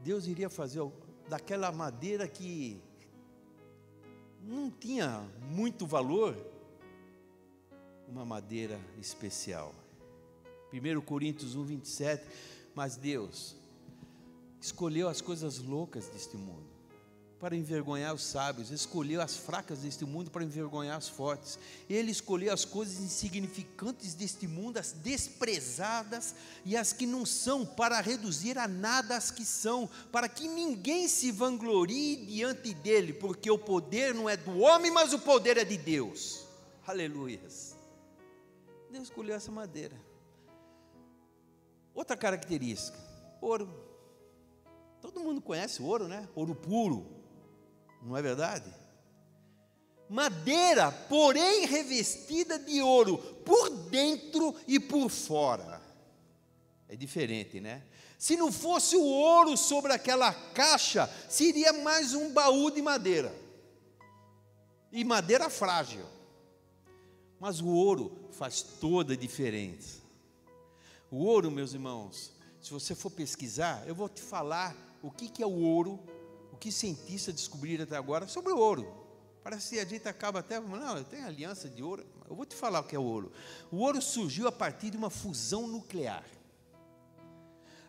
Deus 0.00 0.26
iria 0.26 0.48
fazer 0.48 0.82
daquela 1.28 1.72
madeira 1.72 2.28
que 2.28 2.80
não 4.42 4.70
tinha 4.70 5.26
muito 5.50 5.86
valor, 5.86 6.36
uma 8.06 8.24
madeira 8.24 8.78
especial. 8.98 9.74
1 10.72 11.00
Coríntios 11.00 11.54
1, 11.56 11.64
27. 11.64 12.26
Mas 12.74 12.96
Deus 12.96 13.57
escolheu 14.60 15.08
as 15.08 15.20
coisas 15.20 15.58
loucas 15.58 16.06
deste 16.08 16.36
mundo 16.36 16.78
para 17.38 17.54
envergonhar 17.54 18.12
os 18.12 18.24
sábios, 18.24 18.70
escolheu 18.70 19.20
as 19.20 19.36
fracas 19.36 19.80
deste 19.80 20.04
mundo 20.04 20.30
para 20.30 20.42
envergonhar 20.42 20.96
as 20.96 21.08
fortes. 21.08 21.58
Ele 21.88 22.10
escolheu 22.10 22.52
as 22.52 22.64
coisas 22.64 22.98
insignificantes 22.98 24.14
deste 24.14 24.48
mundo, 24.48 24.78
as 24.78 24.90
desprezadas 24.92 26.34
e 26.64 26.76
as 26.76 26.92
que 26.92 27.06
não 27.06 27.24
são, 27.24 27.64
para 27.64 28.00
reduzir 28.00 28.58
a 28.58 28.66
nada 28.66 29.16
as 29.16 29.30
que 29.30 29.44
são, 29.44 29.88
para 30.10 30.28
que 30.28 30.48
ninguém 30.48 31.06
se 31.06 31.30
vanglorie 31.30 32.16
diante 32.26 32.74
dele, 32.74 33.12
porque 33.12 33.50
o 33.50 33.58
poder 33.58 34.12
não 34.12 34.28
é 34.28 34.36
do 34.36 34.58
homem, 34.58 34.90
mas 34.90 35.12
o 35.12 35.18
poder 35.20 35.56
é 35.58 35.64
de 35.64 35.78
Deus. 35.78 36.44
Aleluias. 36.86 37.76
Deus 38.90 39.04
escolheu 39.04 39.36
essa 39.36 39.52
madeira. 39.52 39.94
Outra 41.94 42.16
característica: 42.16 42.98
ouro. 43.40 43.87
Todo 45.00 45.20
mundo 45.20 45.40
conhece 45.40 45.82
ouro, 45.82 46.08
né? 46.08 46.28
Ouro 46.34 46.54
puro 46.54 47.18
não 48.02 48.16
é 48.16 48.22
verdade? 48.22 48.72
Madeira, 50.08 50.90
porém 50.90 51.66
revestida 51.66 52.58
de 52.58 52.80
ouro, 52.80 53.18
por 53.44 53.68
dentro 53.68 54.54
e 54.66 54.80
por 54.80 55.10
fora. 55.10 55.82
É 56.88 56.96
diferente, 56.96 57.60
né? 57.60 57.82
Se 58.18 58.36
não 58.36 58.50
fosse 58.50 58.96
o 58.96 59.04
ouro 59.04 59.56
sobre 59.56 59.92
aquela 59.92 60.32
caixa, 60.32 61.08
seria 61.28 61.72
mais 61.72 62.14
um 62.14 62.32
baú 62.32 62.70
de 62.70 62.80
madeira. 62.80 63.34
E 64.90 65.04
madeira 65.04 65.50
frágil. 65.50 66.06
Mas 67.38 67.60
o 67.60 67.68
ouro 67.68 68.28
faz 68.32 68.62
toda 68.62 69.12
a 69.12 69.16
diferença. 69.16 69.98
O 71.10 71.18
ouro, 71.18 71.50
meus 71.50 71.74
irmãos, 71.74 72.32
se 72.60 72.70
você 72.70 72.94
for 72.94 73.10
pesquisar, 73.10 73.86
eu 73.86 73.94
vou 73.94 74.08
te 74.08 74.22
falar 74.22 74.87
o 75.02 75.10
que, 75.10 75.28
que 75.28 75.42
é 75.42 75.46
o 75.46 75.58
ouro 75.58 76.00
que 76.58 76.72
cientistas 76.72 77.34
descobriram 77.34 77.84
até 77.84 77.96
agora 77.96 78.26
sobre 78.26 78.52
o 78.52 78.58
ouro. 78.58 78.86
Parece 79.42 79.76
que 79.76 79.80
a 79.80 79.84
gente 79.84 80.08
acaba 80.08 80.40
até, 80.40 80.60
não, 80.60 81.02
tem 81.04 81.22
aliança 81.22 81.68
de 81.68 81.82
ouro. 81.82 82.04
Eu 82.28 82.36
vou 82.36 82.44
te 82.44 82.54
falar 82.54 82.80
o 82.80 82.84
que 82.84 82.94
é 82.94 82.98
o 82.98 83.02
ouro. 83.02 83.32
O 83.70 83.78
ouro 83.78 84.02
surgiu 84.02 84.46
a 84.46 84.52
partir 84.52 84.90
de 84.90 84.96
uma 84.96 85.08
fusão 85.08 85.66
nuclear. 85.66 86.24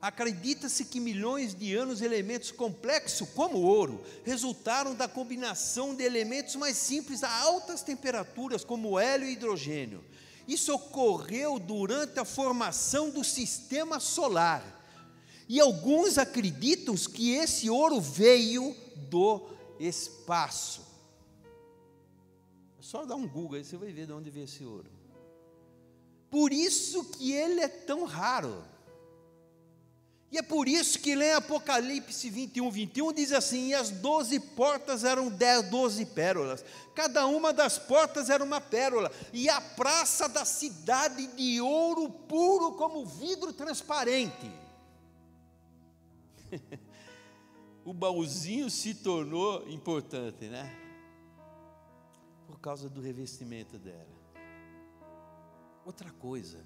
Acredita-se 0.01 0.85
que 0.85 0.97
milhões 0.97 1.53
de 1.53 1.75
anos 1.75 2.01
elementos 2.01 2.51
complexos, 2.51 3.27
como 3.35 3.57
o 3.57 3.65
ouro, 3.65 4.01
resultaram 4.23 4.95
da 4.95 5.09
combinação 5.09 5.93
de 5.93 6.03
elementos 6.03 6.55
mais 6.55 6.77
simples 6.77 7.21
a 7.21 7.41
altas 7.41 7.81
temperaturas, 7.81 8.63
como 8.63 8.91
o 8.91 8.99
hélio 8.99 9.27
e 9.27 9.33
hidrogênio. 9.33 10.01
Isso 10.47 10.73
ocorreu 10.73 11.59
durante 11.59 12.17
a 12.17 12.23
formação 12.23 13.09
do 13.09 13.25
sistema 13.25 13.99
solar 13.99 14.78
e 15.49 15.59
alguns 15.59 16.19
acreditam 16.19 16.93
que 16.93 17.31
esse 17.31 17.71
ouro 17.71 17.99
veio 17.99 18.75
do 19.09 19.49
espaço. 19.79 20.81
É 22.77 22.83
só 22.83 23.03
dar 23.03 23.15
um 23.15 23.27
Google 23.27 23.57
aí, 23.57 23.65
você 23.65 23.75
vai 23.75 23.91
ver 23.91 24.05
de 24.05 24.13
onde 24.13 24.29
veio 24.29 24.43
esse 24.43 24.63
ouro. 24.63 24.91
Por 26.29 26.53
isso 26.53 27.03
que 27.05 27.31
ele 27.31 27.61
é 27.61 27.67
tão 27.67 28.05
raro. 28.05 28.63
E 30.31 30.37
é 30.37 30.43
por 30.43 30.67
isso 30.67 30.99
que 30.99 31.15
lê 31.15 31.31
Apocalipse 31.31 32.29
21, 32.29 32.69
21, 32.69 33.11
diz 33.11 33.31
assim: 33.31 33.69
E 33.69 33.73
as 33.73 33.89
doze 33.89 34.39
portas 34.39 35.03
eram 35.03 35.29
dez, 35.29 35.67
doze 35.67 36.05
pérolas, 36.05 36.63
cada 36.93 37.25
uma 37.25 37.51
das 37.51 37.79
portas 37.79 38.29
era 38.29 38.43
uma 38.43 38.61
pérola, 38.61 39.11
e 39.33 39.49
a 39.49 39.59
praça 39.59 40.29
da 40.29 40.45
cidade 40.45 41.25
de 41.25 41.59
ouro 41.59 42.11
puro 42.11 42.73
como 42.73 43.03
vidro 43.03 43.51
transparente. 43.51 44.68
O 47.85 47.93
baúzinho 47.93 48.69
se 48.69 48.93
tornou 48.93 49.67
importante, 49.69 50.45
né? 50.45 50.75
Por 52.47 52.59
causa 52.59 52.89
do 52.89 53.01
revestimento 53.01 53.77
dela. 53.77 54.19
Outra 55.85 56.11
coisa, 56.11 56.63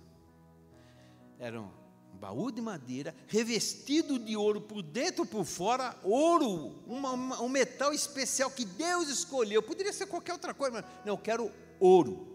era 1.40 1.62
um 1.62 1.70
baú 2.14 2.52
de 2.52 2.62
madeira, 2.62 3.16
revestido 3.28 4.18
de 4.20 4.36
ouro 4.36 4.62
por 4.62 4.82
dentro 4.82 5.26
e 5.26 5.28
por 5.28 5.46
fora, 5.46 5.96
ouro, 6.04 6.76
uma, 6.88 7.12
uma, 7.12 7.42
um 7.42 7.50
metal 7.50 7.94
especial 7.94 8.50
que 8.50 8.66
Deus 8.66 9.10
escolheu. 9.10 9.62
Poderia 9.62 9.92
ser 9.92 10.08
qualquer 10.08 10.34
outra 10.34 10.54
coisa, 10.54 10.82
mas 10.82 11.06
não, 11.06 11.14
eu 11.14 11.18
quero 11.18 11.52
ouro. 11.80 12.33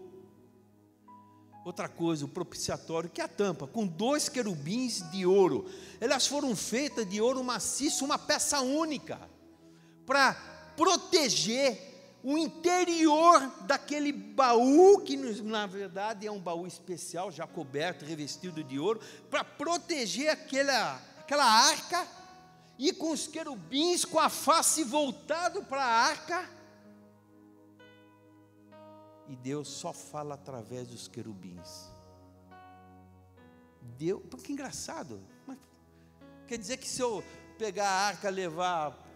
Outra 1.69 1.87
coisa, 1.87 2.25
o 2.25 2.27
propiciatório, 2.27 3.11
que 3.11 3.21
é 3.21 3.25
a 3.25 3.27
tampa, 3.27 3.67
com 3.67 3.85
dois 3.85 4.27
querubins 4.27 5.07
de 5.11 5.23
ouro. 5.23 5.69
Elas 6.01 6.25
foram 6.25 6.55
feitas 6.55 7.07
de 7.07 7.21
ouro 7.21 7.43
maciço, 7.43 8.03
uma 8.03 8.17
peça 8.17 8.59
única, 8.59 9.19
para 10.03 10.33
proteger 10.75 11.79
o 12.23 12.39
interior 12.39 13.39
daquele 13.67 14.11
baú, 14.11 14.99
que 15.01 15.15
na 15.15 15.67
verdade 15.67 16.25
é 16.25 16.31
um 16.31 16.39
baú 16.39 16.65
especial, 16.65 17.31
já 17.31 17.45
coberto, 17.45 18.03
revestido 18.03 18.63
de 18.63 18.79
ouro, 18.79 18.99
para 19.29 19.43
proteger 19.43 20.31
aquela, 20.31 20.99
aquela 21.19 21.45
arca, 21.45 22.03
e 22.79 22.91
com 22.91 23.11
os 23.11 23.27
querubins 23.27 24.03
com 24.05 24.17
a 24.17 24.29
face 24.29 24.83
voltado 24.83 25.63
para 25.65 25.85
a 25.85 26.07
arca, 26.07 26.49
e 29.29 29.35
Deus 29.35 29.67
só 29.67 29.93
fala 29.93 30.33
através 30.33 30.87
dos 30.87 31.07
querubins. 31.07 31.87
Deus, 33.95 34.23
que 34.43 34.51
engraçado. 34.51 35.21
quer 36.47 36.57
dizer 36.57 36.77
que 36.77 36.89
se 36.89 36.99
eu 36.99 37.23
pegar 37.57 37.87
a 37.87 38.07
arca 38.07 38.27
levar 38.29 39.07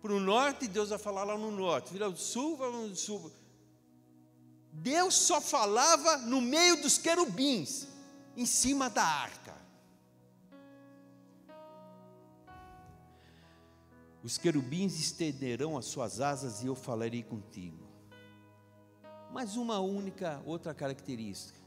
para 0.00 0.12
o 0.12 0.20
norte, 0.20 0.68
Deus 0.68 0.90
vai 0.90 0.98
falar 0.98 1.24
lá 1.24 1.36
no 1.36 1.50
norte, 1.50 1.92
virar 1.92 2.08
do 2.08 2.16
sul, 2.16 2.56
vai 2.56 2.70
no 2.70 2.94
sul. 2.94 3.32
Deus 4.72 5.14
só 5.14 5.40
falava 5.40 6.18
no 6.18 6.40
meio 6.40 6.80
dos 6.80 6.96
querubins, 6.96 7.88
em 8.36 8.46
cima 8.46 8.88
da 8.88 9.02
arca. 9.02 9.58
Os 14.22 14.38
querubins 14.38 15.00
estenderão 15.00 15.76
as 15.76 15.86
suas 15.86 16.20
asas 16.20 16.62
e 16.62 16.66
eu 16.66 16.76
falarei 16.76 17.24
contigo 17.24 17.87
mas 19.32 19.56
uma 19.56 19.78
única 19.78 20.42
outra 20.44 20.74
característica. 20.74 21.58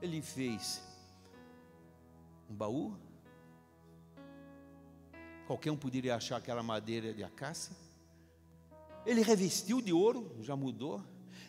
Ele 0.00 0.20
fez 0.20 0.82
um 2.50 2.54
baú. 2.54 2.96
Qualquer 5.46 5.70
um 5.70 5.76
poderia 5.76 6.16
achar 6.16 6.36
aquela 6.36 6.62
madeira 6.62 7.12
de 7.12 7.24
acácia. 7.24 7.74
Ele 9.04 9.22
revestiu 9.22 9.80
de 9.80 9.92
ouro, 9.92 10.36
já 10.40 10.54
mudou. 10.54 11.02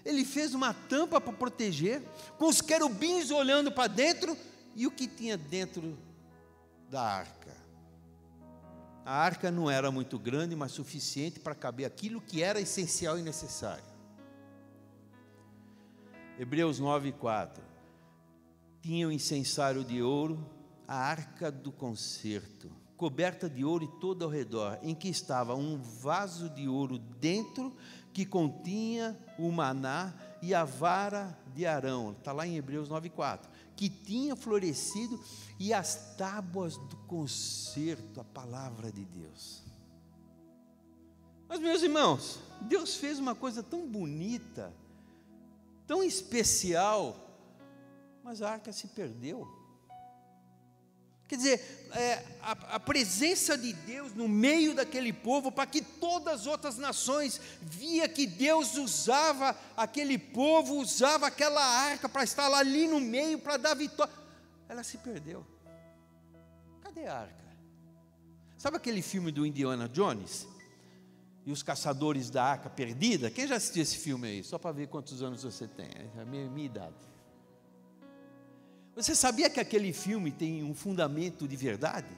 Ele 0.03 0.25
fez 0.25 0.53
uma 0.53 0.73
tampa 0.73 1.21
para 1.21 1.31
proteger, 1.31 2.01
com 2.37 2.45
os 2.45 2.61
querubins 2.61 3.31
olhando 3.31 3.71
para 3.71 3.87
dentro, 3.87 4.35
e 4.75 4.85
o 4.87 4.91
que 4.91 5.07
tinha 5.07 5.37
dentro 5.37 5.97
da 6.89 7.01
arca? 7.01 7.55
A 9.05 9.13
arca 9.13 9.51
não 9.51 9.69
era 9.69 9.91
muito 9.91 10.17
grande, 10.17 10.55
mas 10.55 10.71
suficiente 10.71 11.39
para 11.39 11.53
caber 11.53 11.85
aquilo 11.85 12.21
que 12.21 12.41
era 12.41 12.59
essencial 12.59 13.19
e 13.19 13.21
necessário. 13.21 13.92
Hebreus 16.43 16.77
9, 16.77 17.13
4. 17.13 17.63
Tinha 18.81 19.07
o 19.07 19.09
um 19.09 19.13
incensário 19.13 19.81
de 19.81 20.01
ouro, 20.01 20.45
a 20.85 20.93
arca 20.93 21.49
do 21.49 21.71
concerto, 21.71 22.69
coberta 22.97 23.49
de 23.49 23.63
ouro 23.63 23.85
e 23.85 23.99
todo 24.01 24.25
ao 24.25 24.29
redor, 24.29 24.77
em 24.81 24.93
que 24.93 25.07
estava 25.07 25.55
um 25.55 25.81
vaso 25.81 26.49
de 26.49 26.67
ouro 26.67 26.97
dentro 26.97 27.73
que 28.11 28.25
continha 28.25 29.17
o 29.39 29.49
maná 29.53 30.13
e 30.41 30.53
a 30.53 30.65
vara 30.65 31.33
de 31.55 31.65
Arão, 31.65 32.11
está 32.11 32.33
lá 32.33 32.45
em 32.45 32.57
Hebreus 32.57 32.89
9,4, 32.89 33.47
que 33.73 33.87
tinha 33.87 34.35
florescido, 34.35 35.17
e 35.57 35.73
as 35.73 36.13
tábuas 36.17 36.75
do 36.75 36.97
concerto, 37.07 38.19
a 38.19 38.23
palavra 38.25 38.91
de 38.91 39.05
Deus. 39.05 39.63
Mas, 41.47 41.61
meus 41.61 41.81
irmãos, 41.83 42.37
Deus 42.59 42.95
fez 42.95 43.17
uma 43.17 43.33
coisa 43.33 43.63
tão 43.63 43.87
bonita, 43.87 44.73
tão 45.93 46.01
especial, 46.03 47.15
mas 48.23 48.41
a 48.41 48.49
arca 48.49 48.73
se 48.73 48.87
perdeu. 48.87 49.47
Quer 51.27 51.35
dizer, 51.35 51.87
é, 51.91 52.25
a, 52.41 52.51
a, 52.75 52.79
presença 52.79 53.55
de 53.55 53.73
Deus 53.73 54.11
no 54.15 54.27
meio 54.27 54.73
daquele 54.73 55.13
povo, 55.13 55.51
para 55.51 55.67
que 55.67 55.83
todas 55.83 56.41
as 56.41 56.47
outras 56.47 56.79
nações 56.79 57.39
via 57.61 58.09
que 58.09 58.25
Deus 58.25 58.75
usava 58.75 59.55
aquele 59.77 60.17
povo, 60.17 60.77
usava 60.77 61.27
aquela 61.27 61.63
arca 61.63 62.09
para 62.09 62.23
estar 62.23 62.47
lá 62.47 62.57
ali 62.57 62.87
no 62.87 62.99
meio 62.99 63.37
para 63.37 63.57
dar 63.57 63.75
vitória. 63.75 64.11
Ela 64.67 64.83
se 64.83 64.97
perdeu. 64.97 65.45
Cadê 66.81 67.05
a 67.05 67.19
arca? 67.19 67.43
Sabe 68.57 68.77
aquele 68.77 69.03
filme 69.03 69.31
do 69.31 69.45
Indiana 69.45 69.87
Jones? 69.87 70.47
E 71.45 71.51
os 71.51 71.61
caçadores 71.61 72.29
da 72.29 72.43
arca 72.43 72.69
perdida? 72.69 73.29
Quem 73.29 73.47
já 73.47 73.55
assistiu 73.55 73.83
esse 73.83 73.97
filme 73.97 74.27
aí? 74.27 74.43
Só 74.43 74.57
para 74.57 74.71
ver 74.71 74.87
quantos 74.87 75.21
anos 75.21 75.43
você 75.43 75.67
tem. 75.67 75.89
É 76.17 76.21
a 76.21 76.25
minha, 76.25 76.49
minha 76.49 76.65
idade. 76.65 76.95
Você 78.95 79.15
sabia 79.15 79.49
que 79.49 79.59
aquele 79.59 79.91
filme 79.91 80.31
tem 80.31 80.63
um 80.63 80.73
fundamento 80.73 81.47
de 81.47 81.55
verdade? 81.55 82.15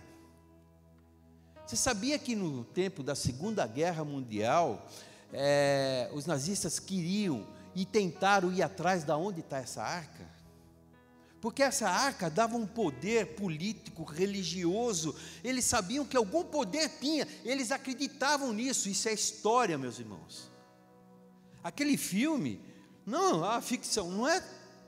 Você 1.66 1.76
sabia 1.76 2.20
que 2.20 2.36
no 2.36 2.64
tempo 2.64 3.02
da 3.02 3.16
Segunda 3.16 3.66
Guerra 3.66 4.04
Mundial, 4.04 4.86
é, 5.34 6.12
os 6.14 6.26
nazistas 6.26 6.80
queriam 6.80 7.48
e 7.74 7.86
tentaram 7.86 8.52
ir 8.52 8.62
atrás 8.62 9.04
da 9.04 9.18
onde 9.18 9.40
está 9.40 9.58
essa 9.58 9.82
arca? 9.82 10.35
Porque 11.46 11.62
essa 11.62 11.88
arca 11.88 12.28
dava 12.28 12.58
um 12.58 12.66
poder 12.66 13.36
político, 13.36 14.04
religioso, 14.04 15.16
eles 15.44 15.64
sabiam 15.64 16.04
que 16.04 16.18
algum 16.18 16.44
poder 16.44 16.90
tinha, 17.00 17.28
eles 17.44 17.72
acreditavam 17.72 18.52
nisso, 18.52 18.90
isso 18.90 19.08
é 19.08 19.14
história, 19.14 19.78
meus 19.78 20.00
irmãos. 20.00 20.50
Aquele 21.64 21.98
filme, 21.98 22.60
não, 23.06 23.46
a 23.46 23.62
ficção, 23.62 24.10
não 24.10 24.28
é 24.28 24.44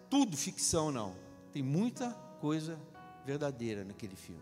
tudo 0.09 0.35
ficção, 0.35 0.91
não 0.91 1.15
tem 1.53 1.61
muita 1.61 2.09
coisa 2.41 2.79
verdadeira 3.23 3.85
naquele 3.85 4.15
filme. 4.15 4.41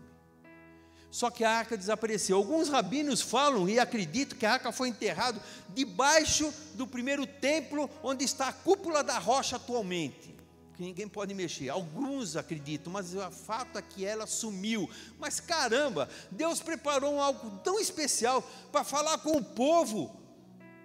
Só 1.10 1.30
que 1.30 1.44
a 1.44 1.50
arca 1.50 1.76
desapareceu. 1.76 2.38
Alguns 2.38 2.70
rabinos 2.70 3.20
falam 3.20 3.68
e 3.68 3.78
acreditam 3.78 4.38
que 4.38 4.46
a 4.46 4.54
arca 4.54 4.72
foi 4.72 4.88
enterrada 4.88 5.38
debaixo 5.68 6.50
do 6.76 6.86
primeiro 6.86 7.26
templo, 7.26 7.90
onde 8.02 8.24
está 8.24 8.48
a 8.48 8.54
cúpula 8.54 9.04
da 9.04 9.18
rocha 9.18 9.56
atualmente. 9.56 10.34
Que 10.76 10.82
ninguém 10.82 11.08
pode 11.08 11.32
mexer. 11.34 11.68
Alguns 11.70 12.36
acreditam, 12.36 12.92
mas 12.92 13.14
o 13.14 13.30
fato 13.30 13.78
é 13.78 13.82
que 13.82 14.04
ela 14.04 14.26
sumiu. 14.26 14.88
Mas 15.18 15.40
caramba, 15.40 16.08
Deus 16.30 16.60
preparou 16.60 17.20
algo 17.20 17.58
tão 17.58 17.80
especial 17.80 18.42
para 18.70 18.84
falar 18.84 19.18
com 19.18 19.36
o 19.36 19.44
povo. 19.44 20.14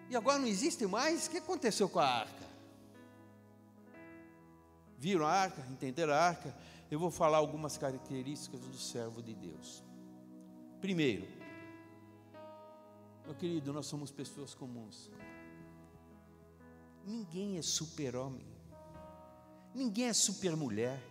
E 0.09 0.15
agora 0.15 0.39
não 0.39 0.47
existe 0.47 0.85
mais? 0.85 1.27
O 1.27 1.31
que 1.31 1.37
aconteceu 1.37 1.89
com 1.89 1.99
a 1.99 2.05
arca? 2.05 2.41
viram 5.01 5.25
a 5.25 5.31
arca, 5.31 5.65
entenderam 5.71 6.13
a 6.13 6.17
arca, 6.17 6.55
eu 6.91 6.99
vou 6.99 7.09
falar 7.09 7.37
algumas 7.37 7.75
características 7.75 8.59
do 8.59 8.77
servo 8.77 9.19
de 9.19 9.33
Deus. 9.33 9.83
Primeiro, 10.79 11.27
meu 13.25 13.33
querido, 13.33 13.73
nós 13.73 13.87
somos 13.87 14.11
pessoas 14.11 14.53
comuns. 14.53 15.09
Ninguém 17.03 17.57
é 17.57 17.63
super-homem, 17.63 18.45
ninguém 19.73 20.05
é 20.05 20.13
super-mulher. 20.13 21.01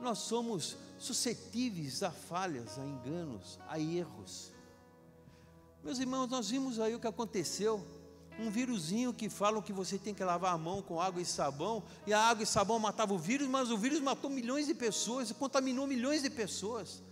Nós 0.00 0.18
somos 0.18 0.76
suscetíveis 0.98 2.02
a 2.02 2.10
falhas, 2.10 2.78
a 2.78 2.84
enganos, 2.84 3.58
a 3.68 3.78
erros. 3.78 4.52
Meus 5.82 5.98
irmãos, 5.98 6.28
nós 6.28 6.50
vimos 6.50 6.80
aí 6.80 6.94
o 6.94 7.00
que 7.00 7.06
aconteceu 7.06 7.84
um 8.38 8.50
vírusinho 8.50 9.12
que 9.12 9.28
falam 9.28 9.62
que 9.62 9.72
você 9.72 9.98
tem 9.98 10.14
que 10.14 10.22
lavar 10.22 10.52
a 10.52 10.58
mão 10.58 10.82
com 10.82 11.00
água 11.00 11.22
e 11.22 11.24
sabão, 11.24 11.82
e 12.06 12.12
a 12.12 12.20
água 12.20 12.42
e 12.42 12.46
sabão 12.46 12.78
matava 12.78 13.14
o 13.14 13.18
vírus, 13.18 13.48
mas 13.48 13.70
o 13.70 13.78
vírus 13.78 14.00
matou 14.00 14.30
milhões 14.30 14.66
de 14.66 14.74
pessoas, 14.74 15.32
contaminou 15.32 15.86
milhões 15.86 16.22
de 16.22 16.30
pessoas. 16.30 17.02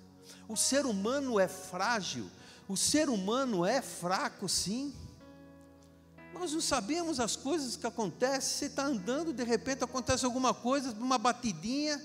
O 0.49 0.57
ser 0.57 0.85
humano 0.87 1.41
é 1.41 1.49
frágil, 1.49 2.31
o 2.69 2.77
ser 2.77 3.09
humano 3.09 3.65
é 3.65 3.81
fraco, 3.81 4.49
sim. 4.49 4.95
Nós 6.35 6.53
não 6.53 6.61
sabemos 6.61 7.21
as 7.21 7.37
coisas 7.37 7.77
que 7.77 7.87
acontecem. 7.87 8.59
Você 8.59 8.67
está 8.67 8.85
andando, 8.85 9.33
de 9.33 9.45
repente 9.45 9.85
acontece 9.85 10.25
alguma 10.25 10.53
coisa, 10.53 10.93
uma 10.93 11.17
batidinha, 11.17 12.03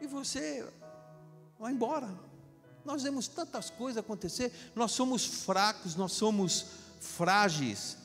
e 0.00 0.06
você 0.06 0.68
vai 1.58 1.72
embora. 1.72 2.08
Nós 2.84 3.02
vemos 3.02 3.26
tantas 3.26 3.70
coisas 3.70 3.98
acontecer, 3.98 4.52
nós 4.74 4.92
somos 4.92 5.24
fracos, 5.24 5.96
nós 5.96 6.12
somos 6.12 6.66
frágeis. 7.00 7.96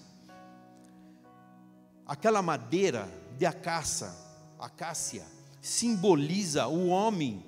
Aquela 2.06 2.42
madeira 2.42 3.10
de 3.38 3.46
acácia, 3.46 4.14
acácia, 4.58 5.26
simboliza 5.62 6.68
o 6.68 6.88
homem 6.88 7.44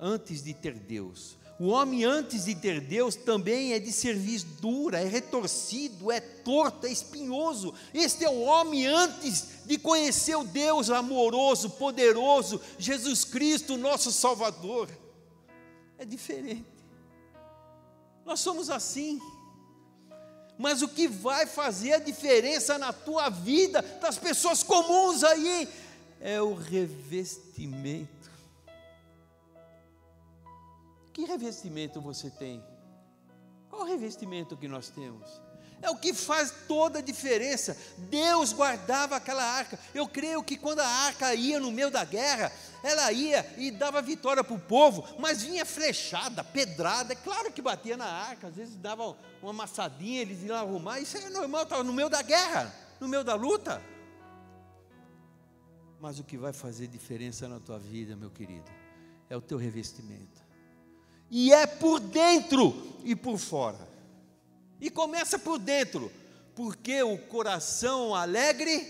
antes 0.00 0.42
de 0.42 0.54
ter 0.54 0.74
Deus. 0.74 1.36
O 1.58 1.68
homem 1.68 2.04
antes 2.04 2.46
de 2.46 2.54
ter 2.54 2.80
Deus 2.80 3.14
também 3.14 3.74
é 3.74 3.78
de 3.78 3.92
serviço 3.92 4.46
dura, 4.60 5.00
é 5.00 5.06
retorcido, 5.06 6.10
é 6.10 6.20
torto, 6.20 6.86
é 6.86 6.90
espinhoso. 6.90 7.72
Este 7.92 8.24
é 8.24 8.28
o 8.28 8.40
homem 8.40 8.86
antes 8.86 9.64
de 9.64 9.78
conhecer 9.78 10.36
o 10.36 10.44
Deus 10.44 10.90
amoroso, 10.90 11.70
poderoso, 11.70 12.60
Jesus 12.76 13.24
Cristo, 13.24 13.76
nosso 13.76 14.10
Salvador. 14.10 14.88
É 15.96 16.04
diferente. 16.04 16.66
Nós 18.26 18.40
somos 18.40 18.68
assim. 18.68 19.20
Mas 20.58 20.82
o 20.82 20.88
que 20.88 21.06
vai 21.06 21.46
fazer 21.46 21.94
a 21.94 21.98
diferença 21.98 22.78
na 22.78 22.92
tua 22.92 23.28
vida, 23.28 23.80
das 24.00 24.18
pessoas 24.18 24.62
comuns 24.62 25.22
aí, 25.22 25.68
é 26.20 26.40
o 26.40 26.54
revestimento. 26.54 28.23
Que 31.14 31.24
revestimento 31.24 32.00
você 32.00 32.28
tem? 32.28 32.60
Qual 33.70 33.82
o 33.82 33.84
revestimento 33.84 34.56
que 34.56 34.66
nós 34.66 34.88
temos? 34.88 35.40
É 35.80 35.88
o 35.88 35.96
que 35.96 36.12
faz 36.12 36.52
toda 36.66 36.98
a 36.98 37.02
diferença. 37.02 37.76
Deus 38.10 38.52
guardava 38.52 39.14
aquela 39.14 39.44
arca. 39.44 39.78
Eu 39.94 40.08
creio 40.08 40.42
que 40.42 40.56
quando 40.56 40.80
a 40.80 40.86
arca 40.86 41.32
ia 41.32 41.60
no 41.60 41.70
meio 41.70 41.88
da 41.88 42.04
guerra, 42.04 42.50
ela 42.82 43.12
ia 43.12 43.46
e 43.56 43.70
dava 43.70 44.02
vitória 44.02 44.42
para 44.42 44.56
o 44.56 44.60
povo, 44.60 45.06
mas 45.20 45.42
vinha 45.42 45.64
flechada, 45.64 46.42
pedrada. 46.42 47.12
É 47.12 47.16
claro 47.16 47.52
que 47.52 47.62
batia 47.62 47.96
na 47.96 48.06
arca, 48.06 48.48
às 48.48 48.56
vezes 48.56 48.74
dava 48.74 49.16
uma 49.40 49.50
amassadinha, 49.50 50.22
eles 50.22 50.42
iam 50.42 50.56
arrumar. 50.56 50.98
Isso 50.98 51.16
é 51.16 51.30
normal, 51.30 51.62
estava 51.62 51.84
no 51.84 51.92
meio 51.92 52.08
da 52.08 52.22
guerra, 52.22 52.74
no 52.98 53.06
meio 53.06 53.22
da 53.22 53.36
luta. 53.36 53.80
Mas 56.00 56.18
o 56.18 56.24
que 56.24 56.36
vai 56.36 56.52
fazer 56.52 56.88
diferença 56.88 57.48
na 57.48 57.60
tua 57.60 57.78
vida, 57.78 58.16
meu 58.16 58.32
querido, 58.32 58.68
é 59.30 59.36
o 59.36 59.40
teu 59.40 59.56
revestimento. 59.56 60.43
E 61.30 61.52
é 61.52 61.66
por 61.66 62.00
dentro 62.00 62.74
e 63.04 63.14
por 63.14 63.38
fora. 63.38 63.88
E 64.80 64.90
começa 64.90 65.38
por 65.38 65.58
dentro, 65.58 66.10
porque 66.54 67.02
o 67.02 67.16
coração 67.16 68.14
alegre 68.14 68.86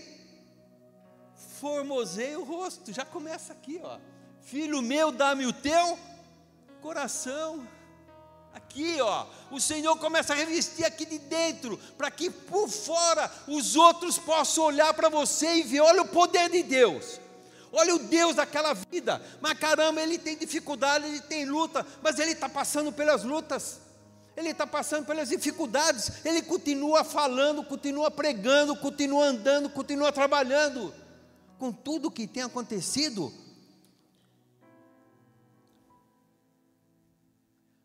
formoseia 1.59 2.39
o 2.39 2.43
rosto. 2.43 2.91
Já 2.93 3.05
começa 3.05 3.53
aqui, 3.53 3.79
ó. 3.83 3.97
Filho 4.41 4.81
meu, 4.81 5.11
dá-me 5.11 5.45
o 5.45 5.53
teu 5.53 5.97
coração. 6.81 7.67
Aqui, 8.53 9.01
ó, 9.01 9.25
o 9.51 9.59
Senhor 9.59 9.97
começa 9.97 10.33
a 10.33 10.35
revestir 10.35 10.85
aqui 10.85 11.05
de 11.05 11.17
dentro, 11.17 11.77
para 11.97 12.09
que 12.09 12.29
por 12.29 12.69
fora 12.69 13.29
os 13.47 13.75
outros 13.75 14.17
possam 14.17 14.65
olhar 14.65 14.93
para 14.93 15.09
você 15.09 15.55
e 15.55 15.63
ver: 15.63 15.81
olha 15.81 16.03
o 16.03 16.07
poder 16.07 16.49
de 16.49 16.63
Deus, 16.63 17.19
olha 17.75 17.95
o 17.95 17.99
Deus 17.99 18.35
daquela 18.35 18.73
vida. 18.73 19.21
Mas 19.41 19.59
caramba, 19.59 20.01
ele 20.01 20.17
tem 20.17 20.35
dificuldade, 20.37 21.05
ele 21.05 21.21
tem 21.21 21.45
luta, 21.45 21.85
mas 22.01 22.17
ele 22.17 22.31
está 22.31 22.49
passando 22.49 22.91
pelas 22.91 23.23
lutas 23.23 23.85
ele 24.35 24.49
está 24.49 24.67
passando 24.67 25.05
pelas 25.05 25.29
dificuldades, 25.29 26.25
ele 26.25 26.41
continua 26.41 27.03
falando, 27.03 27.63
continua 27.63 28.11
pregando, 28.11 28.75
continua 28.75 29.25
andando, 29.25 29.69
continua 29.69 30.11
trabalhando. 30.11 30.93
Com 31.57 31.71
tudo 31.71 32.11
que 32.11 32.27
tem 32.27 32.43
acontecido, 32.43 33.31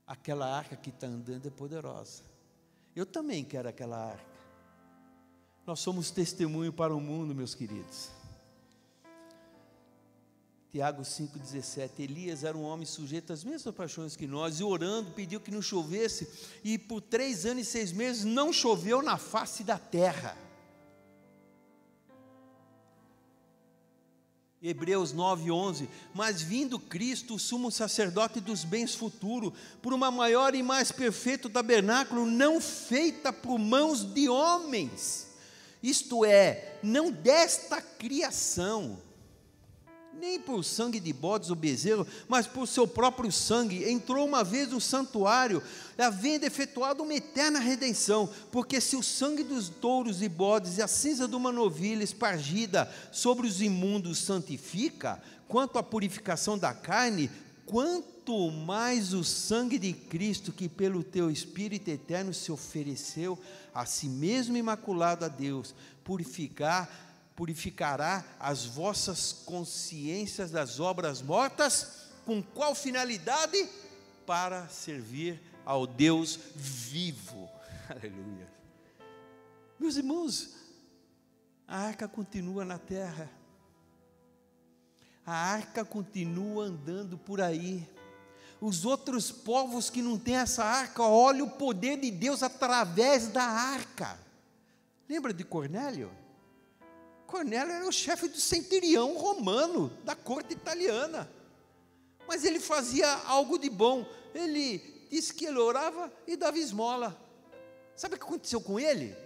aquela 0.04 0.46
arca 0.56 0.74
que 0.74 0.90
está 0.90 1.06
andando 1.06 1.46
é 1.46 1.50
poderosa. 1.50 2.24
Eu 2.96 3.06
também 3.06 3.44
quero 3.44 3.68
aquela 3.68 4.10
arca. 4.10 4.30
Nós 5.64 5.78
somos 5.78 6.10
testemunho 6.10 6.72
para 6.72 6.92
o 6.92 7.00
mundo, 7.00 7.32
meus 7.32 7.54
queridos. 7.54 8.10
Tiago 10.70 11.02
5,17: 11.02 11.90
Elias 11.98 12.44
era 12.44 12.56
um 12.56 12.62
homem 12.62 12.86
sujeito 12.86 13.32
às 13.32 13.42
mesmas 13.42 13.74
paixões 13.74 14.14
que 14.14 14.26
nós, 14.26 14.60
e 14.60 14.64
orando, 14.64 15.10
pediu 15.10 15.40
que 15.40 15.50
não 15.50 15.60
chovesse, 15.60 16.28
e 16.62 16.78
por 16.78 17.00
três 17.00 17.44
anos 17.44 17.66
e 17.66 17.70
seis 17.70 17.90
meses 17.90 18.24
não 18.24 18.52
choveu 18.52 19.02
na 19.02 19.18
face 19.18 19.64
da 19.64 19.78
terra. 19.78 20.36
Hebreus 24.62 25.12
9:11, 25.12 25.88
mas 26.14 26.40
vindo 26.40 26.78
Cristo, 26.78 27.34
o 27.34 27.38
sumo 27.38 27.72
sacerdote 27.72 28.40
dos 28.40 28.62
bens 28.62 28.94
futuros, 28.94 29.52
por 29.82 29.92
uma 29.92 30.10
maior 30.10 30.54
e 30.54 30.62
mais 30.62 30.92
perfeito 30.92 31.50
tabernáculo, 31.50 32.26
não 32.26 32.60
feita 32.60 33.32
por 33.32 33.58
mãos 33.58 34.04
de 34.04 34.28
homens, 34.28 35.26
isto 35.82 36.24
é, 36.24 36.78
não 36.82 37.10
desta 37.10 37.80
criação, 37.80 39.00
nem 40.20 40.38
por 40.38 40.62
sangue 40.62 41.00
de 41.00 41.12
bodes 41.14 41.48
ou 41.48 41.56
bezerro, 41.56 42.06
mas 42.28 42.46
por 42.46 42.68
seu 42.68 42.86
próprio 42.86 43.32
sangue, 43.32 43.90
entrou 43.90 44.26
uma 44.26 44.44
vez 44.44 44.68
no 44.68 44.80
santuário, 44.80 45.62
havendo 45.96 46.44
efetuado 46.44 47.02
uma 47.02 47.14
eterna 47.14 47.58
redenção, 47.58 48.28
porque 48.52 48.80
se 48.80 48.96
o 48.96 49.02
sangue 49.02 49.42
dos 49.42 49.70
touros 49.70 50.20
e 50.20 50.28
bodes 50.28 50.76
e 50.76 50.82
a 50.82 50.86
cinza 50.86 51.26
de 51.26 51.34
uma 51.34 51.50
novilha 51.50 52.04
espargida 52.04 52.92
sobre 53.10 53.46
os 53.46 53.62
imundos 53.62 54.18
santifica, 54.18 55.20
quanto 55.48 55.78
à 55.78 55.82
purificação 55.82 56.58
da 56.58 56.74
carne, 56.74 57.30
quanto 57.64 58.50
mais 58.50 59.14
o 59.14 59.24
sangue 59.24 59.78
de 59.78 59.94
Cristo, 59.94 60.52
que 60.52 60.68
pelo 60.68 61.02
teu 61.02 61.30
Espírito 61.30 61.88
eterno 61.88 62.34
se 62.34 62.52
ofereceu 62.52 63.38
a 63.74 63.86
si 63.86 64.06
mesmo 64.06 64.56
imaculado 64.56 65.24
a 65.24 65.28
Deus, 65.28 65.74
purificar 66.04 67.09
purificará 67.34 68.24
as 68.38 68.64
vossas 68.64 69.32
consciências 69.32 70.50
das 70.50 70.80
obras 70.80 71.22
mortas, 71.22 72.08
com 72.24 72.42
qual 72.42 72.74
finalidade? 72.74 73.68
Para 74.26 74.68
servir 74.68 75.40
ao 75.64 75.86
Deus 75.86 76.38
vivo. 76.54 77.48
Aleluia. 77.88 78.48
Meus 79.78 79.96
irmãos, 79.96 80.50
a 81.66 81.78
arca 81.78 82.06
continua 82.06 82.64
na 82.64 82.78
terra. 82.78 83.30
A 85.24 85.32
arca 85.32 85.84
continua 85.84 86.64
andando 86.64 87.16
por 87.16 87.40
aí. 87.40 87.88
Os 88.60 88.84
outros 88.84 89.30
povos 89.30 89.88
que 89.88 90.02
não 90.02 90.18
têm 90.18 90.36
essa 90.36 90.64
arca, 90.64 91.02
olham 91.02 91.46
o 91.46 91.50
poder 91.50 91.98
de 91.98 92.10
Deus 92.10 92.42
através 92.42 93.28
da 93.28 93.44
arca. 93.44 94.18
Lembra 95.08 95.32
de 95.32 95.44
Cornélio? 95.44 96.10
Cornélio 97.30 97.72
era 97.72 97.86
o 97.86 97.92
chefe 97.92 98.26
do 98.28 98.40
centurião 98.40 99.16
romano, 99.16 99.88
da 100.04 100.16
corte 100.16 100.52
italiana. 100.52 101.30
Mas 102.26 102.44
ele 102.44 102.58
fazia 102.58 103.08
algo 103.26 103.56
de 103.56 103.70
bom. 103.70 104.04
Ele 104.34 104.78
disse 105.08 105.32
que 105.32 105.46
ele 105.46 105.58
orava 105.58 106.12
e 106.26 106.36
dava 106.36 106.58
esmola. 106.58 107.16
Sabe 107.94 108.16
o 108.16 108.18
que 108.18 108.24
aconteceu 108.24 108.60
com 108.60 108.80
ele? 108.80 109.16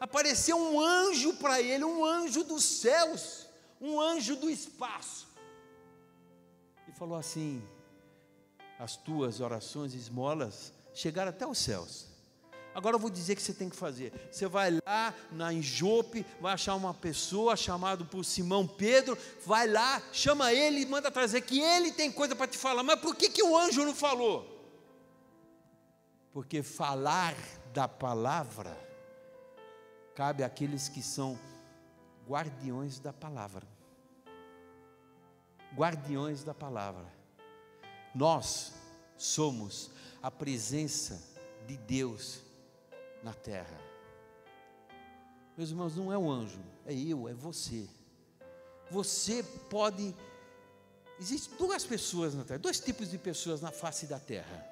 Apareceu 0.00 0.56
um 0.56 0.80
anjo 0.80 1.34
para 1.34 1.62
ele, 1.62 1.84
um 1.84 2.04
anjo 2.04 2.42
dos 2.42 2.64
céus, 2.64 3.46
um 3.80 4.00
anjo 4.00 4.34
do 4.34 4.50
espaço. 4.50 5.28
E 6.88 6.92
falou 6.92 7.16
assim: 7.16 7.62
As 8.78 8.96
tuas 8.96 9.40
orações 9.40 9.94
e 9.94 9.98
esmolas 9.98 10.72
chegaram 10.92 11.30
até 11.30 11.46
os 11.46 11.58
céus. 11.58 12.11
Agora 12.74 12.96
eu 12.96 13.00
vou 13.00 13.10
dizer 13.10 13.34
o 13.34 13.36
que 13.36 13.42
você 13.42 13.52
tem 13.52 13.68
que 13.68 13.76
fazer. 13.76 14.12
Você 14.30 14.46
vai 14.46 14.78
lá 14.86 15.14
na 15.30 15.52
Enjope, 15.52 16.24
vai 16.40 16.54
achar 16.54 16.74
uma 16.74 16.94
pessoa 16.94 17.56
chamada 17.56 18.04
por 18.04 18.24
Simão 18.24 18.66
Pedro, 18.66 19.16
vai 19.44 19.66
lá, 19.66 20.02
chama 20.12 20.52
ele 20.52 20.86
manda 20.86 21.10
trazer 21.10 21.42
que 21.42 21.60
ele 21.60 21.92
tem 21.92 22.10
coisa 22.10 22.34
para 22.34 22.46
te 22.46 22.56
falar. 22.56 22.82
Mas 22.82 23.00
por 23.00 23.14
que, 23.14 23.28
que 23.28 23.42
o 23.42 23.56
anjo 23.56 23.84
não 23.84 23.94
falou? 23.94 24.48
Porque 26.32 26.62
falar 26.62 27.36
da 27.74 27.86
palavra 27.86 28.76
cabe 30.14 30.42
àqueles 30.42 30.88
que 30.88 31.02
são 31.02 31.38
guardiões 32.26 32.98
da 32.98 33.12
palavra. 33.12 33.66
Guardiões 35.74 36.42
da 36.42 36.54
palavra. 36.54 37.06
Nós 38.14 38.72
somos 39.16 39.90
a 40.22 40.30
presença 40.30 41.22
de 41.66 41.76
Deus 41.76 42.51
na 43.22 43.32
terra. 43.32 43.78
Meus 45.56 45.70
irmãos, 45.70 45.96
não 45.96 46.12
é 46.12 46.18
o 46.18 46.30
anjo, 46.30 46.60
é 46.86 46.94
eu, 46.94 47.28
é 47.28 47.34
você. 47.34 47.88
Você 48.90 49.42
pode. 49.70 50.14
Existem 51.20 51.56
duas 51.56 51.84
pessoas 51.84 52.34
na 52.34 52.44
terra, 52.44 52.58
dois 52.58 52.80
tipos 52.80 53.10
de 53.10 53.18
pessoas 53.18 53.60
na 53.60 53.70
face 53.70 54.06
da 54.06 54.18
terra. 54.18 54.66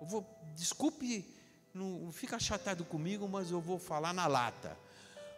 Eu 0.00 0.06
vou, 0.06 0.26
desculpe, 0.54 1.24
não 1.72 2.12
fica 2.12 2.38
chatado 2.38 2.84
comigo, 2.84 3.28
mas 3.28 3.50
eu 3.50 3.60
vou 3.60 3.78
falar 3.78 4.12
na 4.12 4.26
lata. 4.26 4.76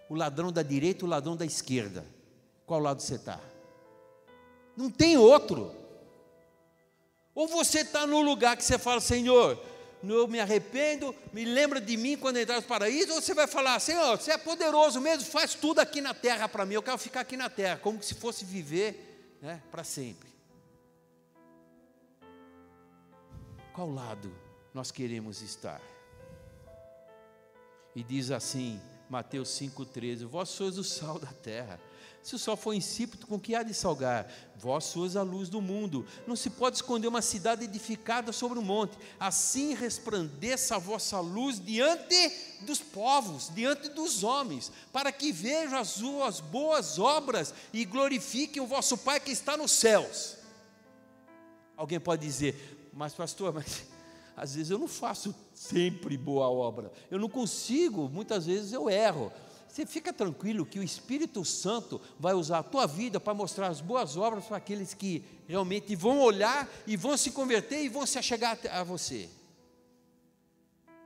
O 0.08 0.14
ladrão 0.14 0.52
da 0.52 0.62
direita 0.62 1.04
o 1.04 1.08
ladrão 1.08 1.36
da 1.36 1.44
esquerda. 1.44 2.04
Qual 2.66 2.80
lado 2.80 3.00
você 3.00 3.14
está? 3.14 3.40
Não 4.76 4.90
tem 4.90 5.16
outro. 5.16 5.74
Ou 7.34 7.46
você 7.46 7.80
está 7.80 8.06
no 8.06 8.20
lugar 8.20 8.56
que 8.56 8.64
você 8.64 8.78
fala, 8.78 9.00
Senhor, 9.00 9.62
eu 10.14 10.28
me 10.28 10.40
arrependo, 10.40 11.14
me 11.32 11.44
lembra 11.44 11.80
de 11.80 11.96
mim 11.96 12.16
quando 12.16 12.36
entrar 12.36 12.56
no 12.56 12.62
paraíso, 12.62 13.12
ou 13.12 13.20
você 13.20 13.34
vai 13.34 13.46
falar, 13.46 13.78
Senhor, 13.80 14.16
você 14.16 14.32
é 14.32 14.38
poderoso 14.38 15.00
mesmo, 15.00 15.30
faz 15.30 15.54
tudo 15.54 15.80
aqui 15.80 16.00
na 16.00 16.14
terra 16.14 16.48
para 16.48 16.66
mim, 16.66 16.74
eu 16.74 16.82
quero 16.82 16.98
ficar 16.98 17.20
aqui 17.20 17.36
na 17.36 17.48
terra, 17.48 17.76
como 17.78 18.02
se 18.02 18.14
fosse 18.14 18.44
viver 18.44 19.38
né, 19.40 19.62
para 19.70 19.84
sempre. 19.84 20.28
Qual 23.72 23.90
lado 23.90 24.34
nós 24.72 24.90
queremos 24.90 25.42
estar? 25.42 25.80
E 27.94 28.02
diz 28.02 28.30
assim, 28.30 28.80
Mateus 29.08 29.48
5,13: 29.50 30.26
Vós 30.26 30.48
sois 30.48 30.78
o 30.78 30.84
sal 30.84 31.18
da 31.18 31.32
terra. 31.32 31.80
Se 32.26 32.34
o 32.34 32.40
sol 32.40 32.56
for 32.56 32.74
insípido, 32.74 33.24
com 33.24 33.38
que 33.38 33.54
há 33.54 33.62
de 33.62 33.72
salgar? 33.72 34.26
Vós 34.56 34.82
sois 34.86 35.14
a 35.14 35.22
luz 35.22 35.48
do 35.48 35.60
mundo. 35.60 36.04
Não 36.26 36.34
se 36.34 36.50
pode 36.50 36.74
esconder 36.74 37.06
uma 37.06 37.22
cidade 37.22 37.62
edificada 37.62 38.32
sobre 38.32 38.58
um 38.58 38.62
monte. 38.62 38.98
Assim 39.20 39.74
resplandeça 39.74 40.74
a 40.74 40.78
vossa 40.80 41.20
luz 41.20 41.64
diante 41.64 42.16
dos 42.62 42.80
povos, 42.80 43.48
diante 43.54 43.90
dos 43.90 44.24
homens, 44.24 44.72
para 44.92 45.12
que 45.12 45.30
vejam 45.30 45.78
as 45.78 45.90
suas 45.90 46.40
boas 46.40 46.98
obras 46.98 47.54
e 47.72 47.84
glorifiquem 47.84 48.60
o 48.60 48.66
vosso 48.66 48.98
Pai 48.98 49.20
que 49.20 49.30
está 49.30 49.56
nos 49.56 49.70
céus. 49.70 50.36
Alguém 51.76 52.00
pode 52.00 52.26
dizer, 52.26 52.90
mas 52.92 53.14
pastor, 53.14 53.54
mas 53.54 53.84
às 54.36 54.56
vezes 54.56 54.70
eu 54.70 54.78
não 54.80 54.88
faço 54.88 55.32
sempre 55.54 56.18
boa 56.18 56.48
obra. 56.48 56.92
Eu 57.08 57.20
não 57.20 57.28
consigo, 57.28 58.08
muitas 58.08 58.46
vezes 58.46 58.72
eu 58.72 58.90
erro. 58.90 59.32
Você 59.76 59.84
fica 59.84 60.10
tranquilo 60.10 60.64
que 60.64 60.78
o 60.78 60.82
Espírito 60.82 61.44
Santo 61.44 62.00
vai 62.18 62.32
usar 62.32 62.60
a 62.60 62.62
tua 62.62 62.86
vida 62.86 63.20
para 63.20 63.34
mostrar 63.34 63.68
as 63.68 63.78
boas 63.78 64.16
obras 64.16 64.46
para 64.46 64.56
aqueles 64.56 64.94
que 64.94 65.22
realmente 65.46 65.94
vão 65.94 66.18
olhar 66.20 66.66
e 66.86 66.96
vão 66.96 67.14
se 67.14 67.30
converter 67.30 67.84
e 67.84 67.88
vão 67.90 68.06
se 68.06 68.18
achegar 68.18 68.58
a 68.70 68.82
você. 68.82 69.28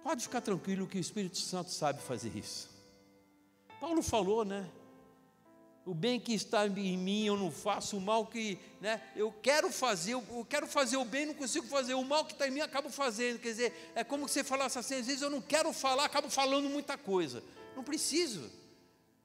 Pode 0.05 0.23
ficar 0.23 0.41
tranquilo 0.41 0.87
que 0.87 0.99
o 0.99 1.01
Espírito 1.01 1.37
Santo 1.39 1.73
sabe 1.73 2.01
fazer 2.01 2.31
isso. 2.37 2.71
Paulo 3.81 4.05
falou, 4.05 4.45
né? 4.45 4.71
O 5.85 5.93
bem 5.93 6.21
que 6.21 6.33
está 6.33 6.65
em 6.65 6.97
mim 6.97 7.25
eu 7.25 7.37
não 7.37 7.51
faço, 7.51 7.97
o 7.97 8.01
mal 8.01 8.25
que, 8.25 8.57
né? 8.81 9.03
Eu 9.17 9.33
quero 9.43 9.73
fazer, 9.73 10.13
eu 10.13 10.47
quero 10.49 10.69
fazer 10.69 10.97
o 10.97 11.05
bem, 11.05 11.27
não 11.27 11.35
consigo 11.35 11.67
fazer, 11.67 11.95
o 11.95 12.05
mal 12.05 12.25
que 12.25 12.35
está 12.35 12.47
em 12.47 12.53
mim 12.53 12.61
acabo 12.61 12.89
fazendo. 12.89 13.41
Quer 13.41 13.49
dizer, 13.49 13.93
é 13.97 14.05
como 14.05 14.29
se 14.29 14.35
você 14.35 14.45
falasse 14.45 14.79
assim, 14.79 14.95
às 14.95 15.09
vezes 15.09 15.23
eu 15.23 15.31
não 15.31 15.41
quero 15.41 15.73
falar, 15.73 16.05
acabo 16.05 16.31
falando 16.31 16.71
muita 16.71 16.97
coisa. 16.97 17.43
Não 17.75 17.83
preciso. 17.83 18.60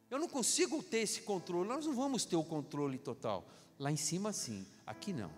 Eu 0.09 0.19
não 0.19 0.27
consigo 0.27 0.81
ter 0.83 0.99
esse 0.99 1.21
controle, 1.21 1.67
nós 1.67 1.85
não 1.85 1.93
vamos 1.93 2.25
ter 2.25 2.35
o 2.35 2.43
controle 2.43 2.97
total. 2.97 3.45
Lá 3.79 3.91
em 3.91 3.97
cima, 3.97 4.31
sim, 4.31 4.65
aqui 4.85 5.11
não. 5.11 5.31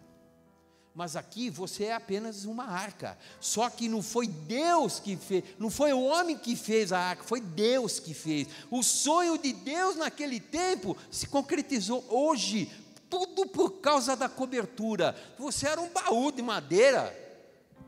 Mas 0.94 1.16
aqui 1.16 1.50
você 1.50 1.86
é 1.86 1.94
apenas 1.94 2.44
uma 2.44 2.66
arca. 2.66 3.18
Só 3.40 3.70
que 3.70 3.88
não 3.88 4.02
foi 4.02 4.28
Deus 4.28 5.00
que 5.00 5.16
fez, 5.16 5.44
não 5.60 5.70
foi 5.70 5.94
o 5.94 6.04
homem 6.04 6.38
que 6.38 6.56
fez 6.56 6.92
a 6.92 7.00
arca, 7.00 7.24
foi 7.24 7.40
Deus 7.40 8.00
que 8.00 8.16
fez. 8.16 8.48
O 8.72 8.82
sonho 8.82 9.38
de 9.38 9.54
Deus 9.54 9.96
naquele 9.96 10.40
tempo 10.40 10.98
se 11.12 11.28
concretizou 11.28 12.04
hoje, 12.10 12.72
tudo 13.10 13.46
por 13.48 13.80
causa 13.80 14.16
da 14.16 14.28
cobertura. 14.28 15.16
Você 15.38 15.68
era 15.68 15.80
um 15.80 15.90
baú 15.90 16.32
de 16.32 16.42
madeira, 16.42 17.16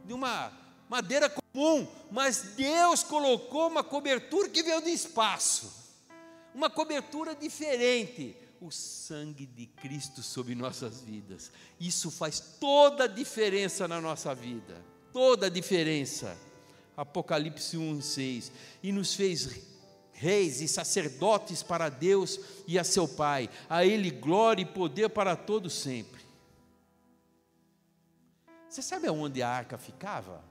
de 0.05 0.13
uma 0.13 0.51
madeira 0.87 1.29
comum, 1.29 1.87
mas 2.11 2.53
Deus 2.55 3.03
colocou 3.03 3.67
uma 3.67 3.83
cobertura 3.83 4.49
que 4.49 4.63
veio 4.63 4.81
do 4.81 4.89
espaço, 4.89 5.78
uma 6.53 6.69
cobertura 6.69 7.35
diferente. 7.35 8.35
O 8.61 8.71
sangue 8.71 9.45
de 9.45 9.65
Cristo 9.65 10.21
sobre 10.21 10.53
nossas 10.53 11.01
vidas. 11.01 11.49
Isso 11.79 12.11
faz 12.11 12.39
toda 12.59 13.05
a 13.05 13.07
diferença 13.07 13.87
na 13.87 14.01
nossa 14.01 14.35
vida. 14.35 14.83
Toda 15.13 15.45
a 15.47 15.49
diferença. 15.49 16.37
Apocalipse 16.97 17.77
1, 17.77 18.01
6. 18.01 18.51
E 18.83 18.91
nos 18.91 19.13
fez 19.13 19.61
reis 20.11 20.59
e 20.59 20.67
sacerdotes 20.67 21.63
para 21.63 21.87
Deus 21.87 22.39
e 22.67 22.77
a 22.77 22.83
seu 22.83 23.07
Pai. 23.07 23.49
A 23.69 23.85
Ele 23.85 24.11
glória 24.11 24.61
e 24.61 24.65
poder 24.65 25.09
para 25.09 25.37
todos 25.37 25.73
sempre. 25.73 26.19
Você 28.67 28.81
sabe 28.81 29.07
aonde 29.07 29.41
a 29.41 29.49
arca 29.49 29.77
ficava? 29.77 30.43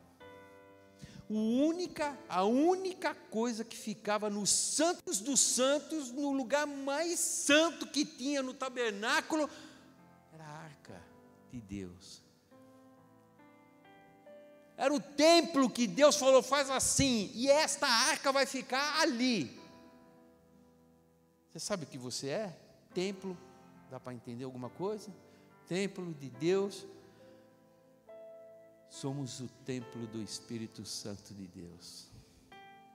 Única, 1.31 2.19
a 2.29 2.45
única 2.45 3.15
coisa 3.15 3.65
que 3.65 3.77
ficava 3.77 4.31
nos 4.31 4.51
santos 4.51 5.21
dos 5.21 5.41
santos, 5.41 6.11
no 6.11 6.33
lugar 6.33 6.67
mais 6.67 7.19
santo 7.19 7.87
que 7.87 8.05
tinha 8.05 8.43
no 8.43 8.55
tabernáculo, 8.55 9.49
era 10.33 10.45
a 10.45 10.63
arca 10.63 11.03
de 11.53 11.61
Deus. 11.61 12.23
Era 14.77 14.95
o 14.95 15.01
templo 15.01 15.69
que 15.69 15.87
Deus 15.87 16.17
falou: 16.17 16.43
faz 16.43 16.71
assim, 16.71 17.31
e 17.35 17.51
esta 17.51 17.87
arca 17.87 18.33
vai 18.33 18.47
ficar 18.47 19.01
ali. 19.01 19.59
Você 21.51 21.59
sabe 21.59 21.85
o 21.85 21.87
que 21.87 21.99
você 21.99 22.29
é? 22.29 22.59
Templo, 22.95 23.37
dá 23.91 23.99
para 23.99 24.15
entender 24.15 24.45
alguma 24.45 24.71
coisa? 24.71 25.11
Templo 25.67 26.15
de 26.15 26.31
Deus 26.31 26.87
somos 28.91 29.41
o 29.41 29.49
templo 29.65 30.07
do 30.07 30.23
Espírito 30.23 30.85
Santo 30.85 31.35
de 31.35 31.47
Deus. 31.47 32.07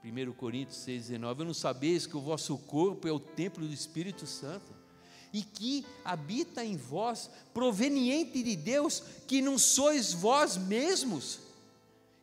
1 0.04 0.32
Coríntios 0.32 0.78
6,19: 0.78 1.38
Eu 1.38 1.44
não 1.46 1.54
sabeis 1.54 2.06
que 2.06 2.16
o 2.16 2.20
vosso 2.20 2.58
corpo 2.58 3.08
é 3.08 3.12
o 3.12 3.20
templo 3.20 3.66
do 3.66 3.72
Espírito 3.72 4.26
Santo, 4.26 4.72
e 5.32 5.42
que 5.42 5.84
habita 6.04 6.64
em 6.64 6.76
vós, 6.76 7.30
proveniente 7.52 8.42
de 8.42 8.54
Deus, 8.54 9.02
que 9.26 9.40
não 9.40 9.58
sois 9.58 10.12
vós 10.12 10.56
mesmos. 10.56 11.40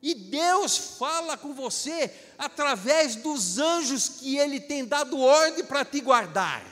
E 0.01 0.15
Deus 0.15 0.97
fala 0.97 1.37
com 1.37 1.53
você 1.53 2.11
através 2.37 3.15
dos 3.15 3.57
anjos 3.57 4.09
que 4.09 4.37
Ele 4.37 4.59
tem 4.59 4.85
dado 4.85 5.19
ordem 5.19 5.63
para 5.63 5.85
te 5.85 6.01
guardar. 6.01 6.63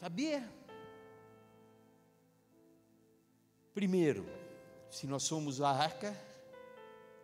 Sabia? 0.00 0.48
Primeiro, 3.74 4.26
se 4.92 5.06
nós 5.06 5.22
somos 5.22 5.62
a 5.62 5.70
arca, 5.70 6.14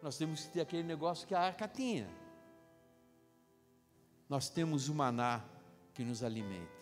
nós 0.02 0.16
temos 0.16 0.44
que 0.44 0.52
ter 0.52 0.62
aquele 0.62 0.82
negócio 0.82 1.28
que 1.28 1.34
a 1.34 1.40
arca 1.40 1.68
tinha. 1.68 2.08
Nós 4.26 4.48
temos 4.48 4.88
o 4.88 4.94
maná 4.94 5.44
que 5.92 6.02
nos 6.02 6.22
alimenta. 6.22 6.78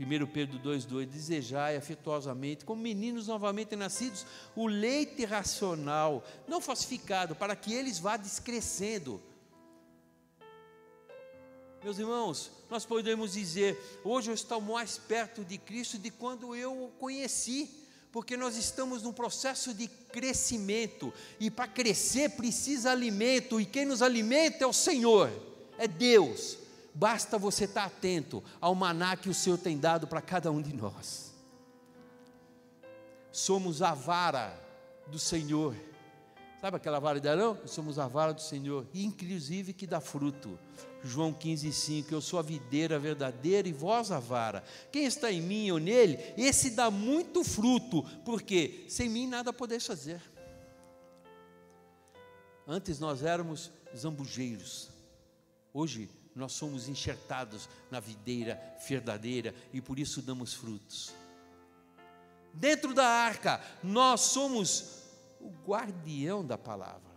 1 0.00 0.26
Pedro 0.28 0.58
2,2: 0.58 1.04
Desejai 1.04 1.76
afetuosamente, 1.76 2.64
como 2.64 2.80
meninos 2.80 3.26
novamente 3.26 3.76
nascidos, 3.76 4.24
o 4.56 4.66
leite 4.66 5.26
racional, 5.26 6.24
não 6.48 6.58
falsificado, 6.58 7.36
para 7.36 7.54
que 7.54 7.74
eles 7.74 7.98
vá 7.98 8.16
descrescendo. 8.16 9.22
Meus 11.84 11.98
irmãos, 11.98 12.50
nós 12.70 12.86
podemos 12.86 13.34
dizer: 13.34 13.78
hoje 14.02 14.30
eu 14.30 14.34
estou 14.34 14.58
mais 14.58 14.96
perto 14.96 15.44
de 15.44 15.58
Cristo 15.58 15.98
de 15.98 16.10
quando 16.10 16.56
eu 16.56 16.84
o 16.84 16.90
conheci 16.92 17.81
porque 18.12 18.36
nós 18.36 18.56
estamos 18.56 19.02
num 19.02 19.12
processo 19.12 19.72
de 19.72 19.88
crescimento, 19.88 21.12
e 21.40 21.50
para 21.50 21.66
crescer 21.66 22.30
precisa 22.32 22.92
alimento, 22.92 23.58
e 23.58 23.64
quem 23.64 23.86
nos 23.86 24.02
alimenta 24.02 24.64
é 24.64 24.66
o 24.66 24.72
Senhor, 24.72 25.32
é 25.78 25.88
Deus. 25.88 26.58
Basta 26.94 27.38
você 27.38 27.64
estar 27.64 27.84
atento 27.84 28.44
ao 28.60 28.74
maná 28.74 29.16
que 29.16 29.30
o 29.30 29.34
Senhor 29.34 29.56
tem 29.56 29.78
dado 29.78 30.06
para 30.06 30.20
cada 30.20 30.52
um 30.52 30.60
de 30.60 30.74
nós. 30.74 31.32
Somos 33.32 33.80
a 33.80 33.94
vara 33.94 34.60
do 35.06 35.18
Senhor. 35.18 35.74
Sabe 36.62 36.76
aquela 36.76 37.00
vara 37.00 37.20
de 37.20 37.28
Arão? 37.28 37.58
Somos 37.66 37.98
a 37.98 38.06
vara 38.06 38.32
do 38.32 38.40
Senhor, 38.40 38.86
inclusive 38.94 39.72
que 39.72 39.84
dá 39.84 40.00
fruto. 40.00 40.56
João 41.02 41.32
15, 41.32 41.72
5, 41.72 42.14
eu 42.14 42.20
sou 42.20 42.38
a 42.38 42.42
videira 42.42 43.00
verdadeira 43.00 43.66
e 43.66 43.72
vós 43.72 44.12
a 44.12 44.20
vara. 44.20 44.62
Quem 44.92 45.04
está 45.04 45.32
em 45.32 45.42
mim 45.42 45.72
ou 45.72 45.80
nele, 45.80 46.20
esse 46.36 46.70
dá 46.70 46.88
muito 46.88 47.42
fruto, 47.42 48.04
porque 48.24 48.84
sem 48.88 49.08
mim 49.08 49.26
nada 49.26 49.52
podeis 49.52 49.84
fazer. 49.84 50.22
Antes 52.64 53.00
nós 53.00 53.24
éramos 53.24 53.72
zambujeiros, 53.96 54.88
hoje 55.74 56.08
nós 56.32 56.52
somos 56.52 56.88
enxertados 56.88 57.68
na 57.90 57.98
videira 57.98 58.62
verdadeira 58.88 59.52
e 59.72 59.80
por 59.80 59.98
isso 59.98 60.22
damos 60.22 60.54
frutos. 60.54 61.12
Dentro 62.54 62.94
da 62.94 63.04
arca, 63.04 63.60
nós 63.82 64.20
somos 64.20 65.01
o 65.42 65.50
guardião 65.66 66.44
da 66.44 66.56
palavra. 66.56 67.12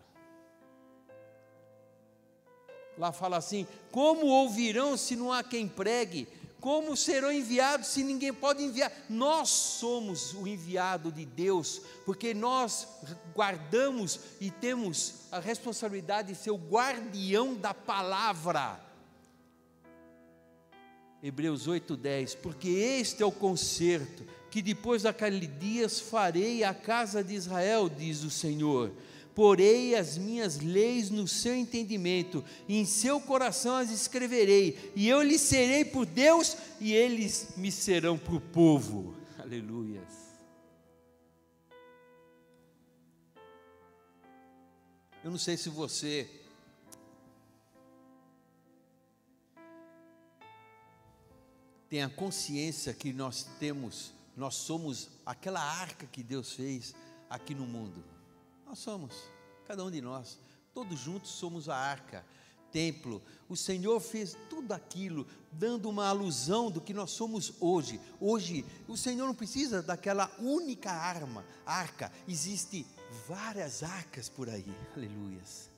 Lá 2.97 3.11
fala 3.11 3.37
assim: 3.37 3.67
como 3.91 4.25
ouvirão 4.25 4.97
se 4.97 5.15
não 5.15 5.31
há 5.31 5.43
quem 5.43 5.67
pregue? 5.67 6.27
Como 6.59 6.97
serão 6.97 7.31
enviados 7.31 7.89
se 7.89 8.03
ninguém 8.03 8.33
pode 8.33 8.63
enviar? 8.63 8.91
Nós 9.07 9.49
somos 9.49 10.33
o 10.33 10.47
enviado 10.47 11.11
de 11.11 11.23
Deus, 11.23 11.81
porque 12.05 12.33
nós 12.33 12.87
guardamos 13.35 14.19
e 14.41 14.49
temos 14.49 15.27
a 15.31 15.39
responsabilidade 15.39 16.29
de 16.29 16.35
ser 16.35 16.49
o 16.49 16.57
guardião 16.57 17.53
da 17.53 17.71
palavra. 17.71 18.79
Hebreus 21.21 21.67
8:10, 21.67 22.35
porque 22.35 22.69
este 22.69 23.21
é 23.21 23.25
o 23.25 23.31
conserto 23.31 24.25
que 24.55 24.61
depois 24.61 25.01
daqueles 25.01 25.49
dias 25.59 25.99
farei 25.99 26.63
à 26.63 26.73
casa 26.73 27.21
de 27.21 27.35
Israel, 27.35 27.89
diz 27.89 28.23
o 28.23 28.29
Senhor 28.29 28.89
porei 29.35 29.95
as 29.95 30.17
minhas 30.17 30.61
leis 30.61 31.09
no 31.09 31.27
seu 31.27 31.53
entendimento, 31.53 32.41
e 32.69 32.77
em 32.77 32.85
seu 32.85 33.19
coração 33.19 33.75
as 33.75 33.91
escreverei, 33.91 34.93
e 34.95 35.09
eu 35.09 35.21
lhes 35.21 35.41
serei 35.41 35.83
por 35.83 36.05
Deus, 36.05 36.55
e 36.79 36.93
eles 36.93 37.49
me 37.57 37.69
serão 37.69 38.17
por 38.17 38.39
povo. 38.39 39.13
Aleluias. 39.37 40.07
Eu 45.21 45.31
não 45.31 45.37
sei 45.37 45.57
se 45.57 45.67
você 45.67 46.29
tem 51.89 52.01
a 52.01 52.09
consciência 52.09 52.93
que 52.93 53.11
nós 53.11 53.43
temos, 53.59 54.14
nós 54.35 54.55
somos 54.55 55.09
aquela 55.25 55.61
arca 55.61 56.05
que 56.05 56.21
Deus 56.21 56.53
fez 56.53 56.93
aqui 57.29 57.55
no 57.55 57.65
mundo. 57.65 58.03
Nós 58.65 58.79
somos, 58.79 59.13
cada 59.65 59.83
um 59.83 59.91
de 59.91 60.01
nós, 60.01 60.39
todos 60.73 60.99
juntos 60.99 61.31
somos 61.31 61.69
a 61.69 61.75
arca, 61.75 62.25
templo. 62.71 63.23
O 63.47 63.55
Senhor 63.55 63.99
fez 64.01 64.35
tudo 64.49 64.73
aquilo, 64.73 65.25
dando 65.51 65.89
uma 65.89 66.07
alusão 66.07 66.69
do 66.69 66.81
que 66.81 66.93
nós 66.93 67.11
somos 67.11 67.53
hoje. 67.61 68.01
Hoje, 68.19 68.65
o 68.87 68.97
Senhor 68.97 69.25
não 69.25 69.33
precisa 69.33 69.81
daquela 69.81 70.29
única 70.39 70.91
arma, 70.91 71.45
arca. 71.65 72.11
Existem 72.27 72.85
várias 73.27 73.81
arcas 73.81 74.27
por 74.27 74.49
aí. 74.49 74.65
Aleluias. 74.95 75.69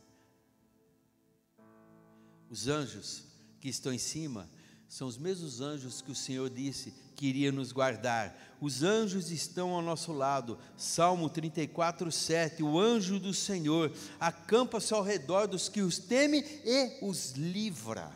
Os 2.49 2.67
anjos 2.67 3.25
que 3.59 3.69
estão 3.69 3.93
em 3.93 3.99
cima 3.99 4.49
são 4.88 5.08
os 5.08 5.17
mesmos 5.17 5.60
anjos 5.60 6.02
que 6.02 6.12
o 6.12 6.15
Senhor 6.15 6.50
disse 6.50 6.93
que 7.15 7.28
iria 7.28 7.52
nos 7.52 7.71
guardar. 7.71 8.36
Os 8.62 8.84
anjos 8.84 9.32
estão 9.32 9.71
ao 9.71 9.82
nosso 9.82 10.13
lado. 10.13 10.58
Salmo 10.78 11.30
34, 11.30 12.10
7. 12.12 12.63
O 12.63 12.80
anjo 12.80 13.19
do 13.19 13.33
Senhor 13.33 13.92
acampa-se 14.19 14.94
ao 14.94 15.04
redor 15.04 15.48
dos 15.48 15.67
que 15.67 15.81
os 15.81 16.00
temem 16.00 16.44
e 16.63 17.00
os 17.02 17.31
livra. 17.31 18.12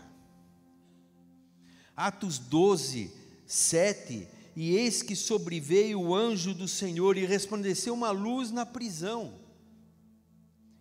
Atos 1.96 2.40
12, 2.40 3.12
7. 3.46 4.28
E 4.56 4.76
eis 4.76 5.02
que 5.02 5.16
sobreveio 5.16 6.00
o 6.00 6.16
anjo 6.16 6.54
do 6.54 6.68
Senhor 6.68 7.18
e 7.18 7.26
resplandeceu 7.26 7.94
uma 7.94 8.12
luz 8.12 8.50
na 8.50 8.66
prisão 8.66 9.41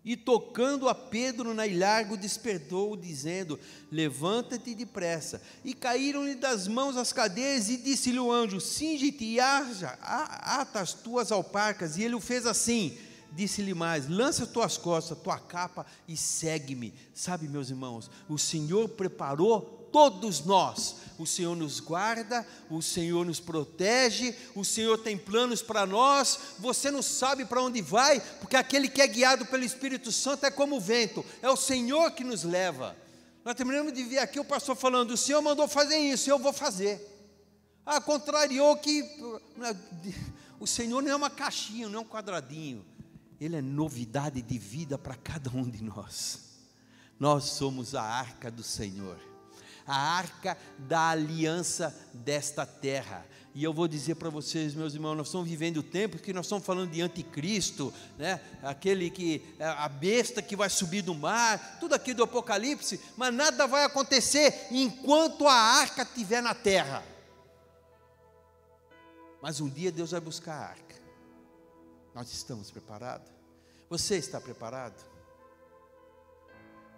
e 0.04 0.16
tocando 0.16 0.88
a 0.88 0.94
Pedro 0.94 1.52
na 1.52 1.66
ilhargo, 1.66 2.16
despertou, 2.16 2.96
dizendo: 2.96 3.58
Levanta-te 3.92 4.74
depressa. 4.74 5.42
E 5.64 5.74
caíram-lhe 5.74 6.34
das 6.34 6.66
mãos 6.66 6.96
as 6.96 7.12
cadeias, 7.12 7.68
e 7.68 7.76
disse-lhe 7.76 8.18
o 8.18 8.32
anjo: 8.32 8.60
Singe-te 8.60 9.24
e 9.24 9.40
ata 9.40 10.80
as 10.80 10.94
tuas 10.94 11.30
alparcas. 11.30 11.96
E 11.96 12.02
ele 12.02 12.14
o 12.14 12.20
fez 12.20 12.46
assim. 12.46 12.96
Disse-lhe 13.32 13.74
mais: 13.74 14.08
Lança 14.08 14.44
as 14.44 14.50
tuas 14.50 14.78
costas, 14.78 15.18
tua 15.18 15.38
capa 15.38 15.84
e 16.08 16.16
segue-me. 16.16 16.94
Sabe, 17.14 17.46
meus 17.46 17.68
irmãos, 17.70 18.10
o 18.28 18.38
Senhor 18.38 18.88
preparou 18.88 19.79
todos 19.90 20.44
nós 20.44 21.00
o 21.22 21.26
Senhor 21.26 21.54
nos 21.54 21.80
guarda, 21.80 22.46
o 22.70 22.80
Senhor 22.80 23.26
nos 23.26 23.38
protege, 23.38 24.34
o 24.54 24.64
Senhor 24.64 24.96
tem 24.96 25.18
planos 25.18 25.60
para 25.60 25.84
nós. 25.84 26.38
Você 26.58 26.90
não 26.90 27.02
sabe 27.02 27.44
para 27.44 27.62
onde 27.62 27.82
vai, 27.82 28.20
porque 28.40 28.56
aquele 28.56 28.88
que 28.88 29.02
é 29.02 29.06
guiado 29.06 29.44
pelo 29.44 29.62
Espírito 29.62 30.10
Santo 30.10 30.46
é 30.46 30.50
como 30.50 30.76
o 30.76 30.80
vento, 30.80 31.22
é 31.42 31.50
o 31.50 31.56
Senhor 31.56 32.10
que 32.12 32.24
nos 32.24 32.42
leva. 32.42 32.96
Nós 33.44 33.54
terminamos 33.54 33.92
de 33.92 34.02
ver 34.02 34.20
aqui 34.20 34.40
o 34.40 34.44
pastor 34.44 34.74
falando: 34.74 35.10
o 35.10 35.16
Senhor 35.16 35.42
mandou 35.42 35.68
fazer 35.68 35.98
isso, 35.98 36.30
eu 36.30 36.38
vou 36.38 36.54
fazer. 36.54 37.06
Ah, 37.84 38.00
contrariou 38.00 38.74
que. 38.78 39.04
O 40.58 40.66
Senhor 40.66 41.02
não 41.02 41.10
é 41.10 41.16
uma 41.16 41.30
caixinha, 41.30 41.88
não 41.88 42.00
é 42.00 42.02
um 42.02 42.08
quadradinho. 42.08 42.84
Ele 43.38 43.56
é 43.56 43.62
novidade 43.62 44.40
de 44.40 44.58
vida 44.58 44.96
para 44.96 45.16
cada 45.16 45.50
um 45.50 45.68
de 45.68 45.82
nós. 45.82 46.40
Nós 47.18 47.44
somos 47.44 47.94
a 47.94 48.02
arca 48.02 48.50
do 48.50 48.62
Senhor, 48.62 49.18
a 49.90 49.96
arca 49.96 50.56
da 50.78 51.08
aliança 51.08 51.92
desta 52.14 52.64
terra. 52.64 53.26
E 53.52 53.64
eu 53.64 53.74
vou 53.74 53.88
dizer 53.88 54.14
para 54.14 54.30
vocês, 54.30 54.72
meus 54.72 54.94
irmãos, 54.94 55.16
nós 55.16 55.26
estamos 55.26 55.48
vivendo 55.48 55.82
tempos 55.82 56.20
que 56.20 56.32
nós 56.32 56.46
estamos 56.46 56.64
falando 56.64 56.92
de 56.92 57.02
anticristo, 57.02 57.92
né? 58.16 58.40
aquele 58.62 59.10
que, 59.10 59.44
é, 59.58 59.64
a 59.64 59.88
besta 59.88 60.40
que 60.40 60.54
vai 60.54 60.70
subir 60.70 61.02
do 61.02 61.12
mar, 61.12 61.78
tudo 61.80 61.96
aqui 61.96 62.14
do 62.14 62.22
Apocalipse, 62.22 63.00
mas 63.16 63.34
nada 63.34 63.66
vai 63.66 63.82
acontecer 63.84 64.68
enquanto 64.70 65.48
a 65.48 65.54
arca 65.54 66.02
estiver 66.02 66.40
na 66.40 66.54
terra. 66.54 67.02
Mas 69.42 69.60
um 69.60 69.68
dia 69.68 69.90
Deus 69.90 70.12
vai 70.12 70.20
buscar 70.20 70.54
a 70.54 70.68
arca. 70.68 70.94
Nós 72.14 72.32
estamos 72.32 72.70
preparados? 72.70 73.28
Você 73.88 74.16
está 74.16 74.40
preparado? 74.40 75.04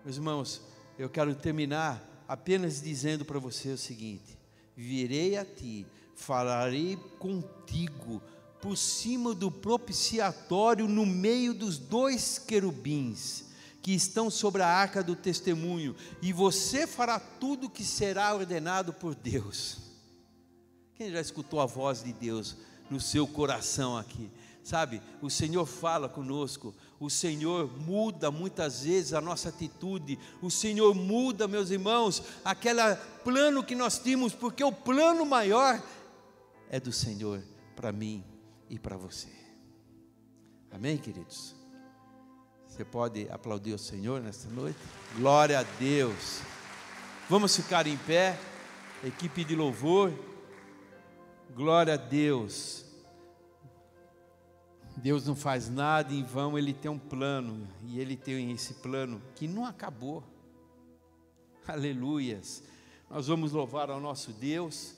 Meus 0.05 0.17
irmãos, 0.17 0.61
eu 0.99 1.09
quero 1.09 1.35
terminar 1.35 2.12
apenas 2.33 2.81
dizendo 2.81 3.27
para 3.27 3.39
você 3.39 3.69
o 3.69 3.77
seguinte: 3.77 4.39
virei 4.75 5.37
a 5.37 5.45
ti, 5.45 5.85
falarei 6.17 6.97
contigo 7.19 8.23
por 8.59 8.75
cima 8.75 9.35
do 9.35 9.51
propiciatório 9.51 10.89
no 10.89 11.05
meio 11.05 11.53
dos 11.53 11.77
dois 11.77 12.39
querubins 12.39 13.45
que 13.83 13.93
estão 13.93 14.31
sobre 14.31 14.63
a 14.63 14.67
arca 14.67 15.03
do 15.03 15.15
testemunho, 15.15 15.95
e 16.23 16.33
você 16.33 16.87
fará 16.87 17.21
tudo 17.21 17.67
o 17.67 17.71
que 17.71 17.85
será 17.85 18.35
ordenado 18.35 18.95
por 18.95 19.15
Deus. 19.15 19.79
Quem 20.95 21.11
já 21.11 21.21
escutou 21.21 21.61
a 21.61 21.67
voz 21.67 22.03
de 22.03 22.15
Deus 22.15 22.57
no 22.89 23.01
seu 23.01 23.27
coração 23.27 23.95
aqui? 23.95 24.31
Sabe, 24.63 25.03
o 25.21 25.29
Senhor 25.29 25.67
fala 25.67 26.09
conosco, 26.09 26.73
o 27.03 27.11
Senhor 27.11 27.69
muda 27.81 28.31
muitas 28.31 28.85
vezes 28.85 29.13
a 29.13 29.21
nossa 29.21 29.49
atitude, 29.49 30.17
o 30.41 30.49
Senhor 30.49 30.95
muda, 30.95 31.49
meus 31.49 31.71
irmãos, 31.71 32.23
aquele 32.45 32.81
plano 33.25 33.65
que 33.65 33.75
nós 33.75 33.99
tínhamos, 33.99 34.33
porque 34.33 34.63
o 34.63 34.71
plano 34.71 35.27
maior 35.27 35.83
é 36.71 36.79
do 36.79 36.93
Senhor 36.93 37.43
para 37.75 37.91
mim 37.91 38.25
e 38.71 38.79
para 38.79 38.97
você. 38.97 39.29
Amém, 40.71 40.97
queridos? 40.97 41.57
Você 42.69 42.85
pode 42.85 43.29
aplaudir 43.31 43.75
o 43.75 43.79
Senhor 43.79 44.21
nesta 44.21 44.49
noite? 44.49 44.79
Glória 45.17 45.59
a 45.59 45.65
Deus. 45.65 46.39
Vamos 47.29 47.57
ficar 47.57 47.85
em 47.89 47.97
pé, 47.97 48.39
equipe 49.03 49.43
de 49.43 49.57
louvor. 49.57 50.13
Glória 51.53 51.95
a 51.95 51.97
Deus. 51.97 52.92
Deus 54.97 55.27
não 55.27 55.35
faz 55.35 55.69
nada 55.69 56.13
em 56.13 56.23
vão, 56.23 56.59
Ele 56.59 56.73
tem 56.73 56.91
um 56.91 56.99
plano, 56.99 57.69
e 57.85 57.99
Ele 57.99 58.17
tem 58.17 58.53
esse 58.53 58.75
plano 58.75 59.23
que 59.35 59.49
não 59.49 59.65
acabou. 59.65 60.23
Aleluias. 61.67 62.63
Nós 63.09 63.27
vamos 63.27 63.53
louvar 63.53 63.91
ao 63.91 64.01
nosso 64.01 64.33
Deus. 64.33 64.95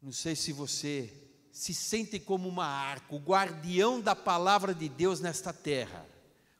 Não 0.00 0.12
sei 0.12 0.36
se 0.36 0.52
você 0.52 1.12
se 1.50 1.72
sente 1.72 2.18
como 2.18 2.48
uma 2.48 2.66
arca, 2.66 3.14
o 3.14 3.18
guardião 3.18 4.00
da 4.00 4.16
palavra 4.16 4.74
de 4.74 4.88
Deus 4.88 5.20
nesta 5.20 5.52
terra, 5.52 6.04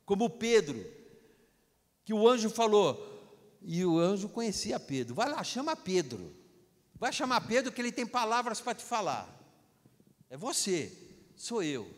como 0.06 0.30
Pedro, 0.30 0.86
que 2.04 2.14
o 2.14 2.28
anjo 2.28 2.48
falou, 2.48 3.58
e 3.60 3.84
o 3.84 3.98
anjo 3.98 4.28
conhecia 4.28 4.78
Pedro, 4.78 5.16
vai 5.16 5.28
lá, 5.28 5.42
chama 5.42 5.74
Pedro, 5.74 6.32
vai 6.94 7.12
chamar 7.12 7.40
Pedro 7.40 7.72
que 7.72 7.80
ele 7.80 7.90
tem 7.90 8.06
palavras 8.06 8.60
para 8.60 8.76
te 8.76 8.84
falar. 8.84 9.43
É 10.34 10.36
você, 10.36 10.90
sou 11.36 11.62
eu. 11.62 11.88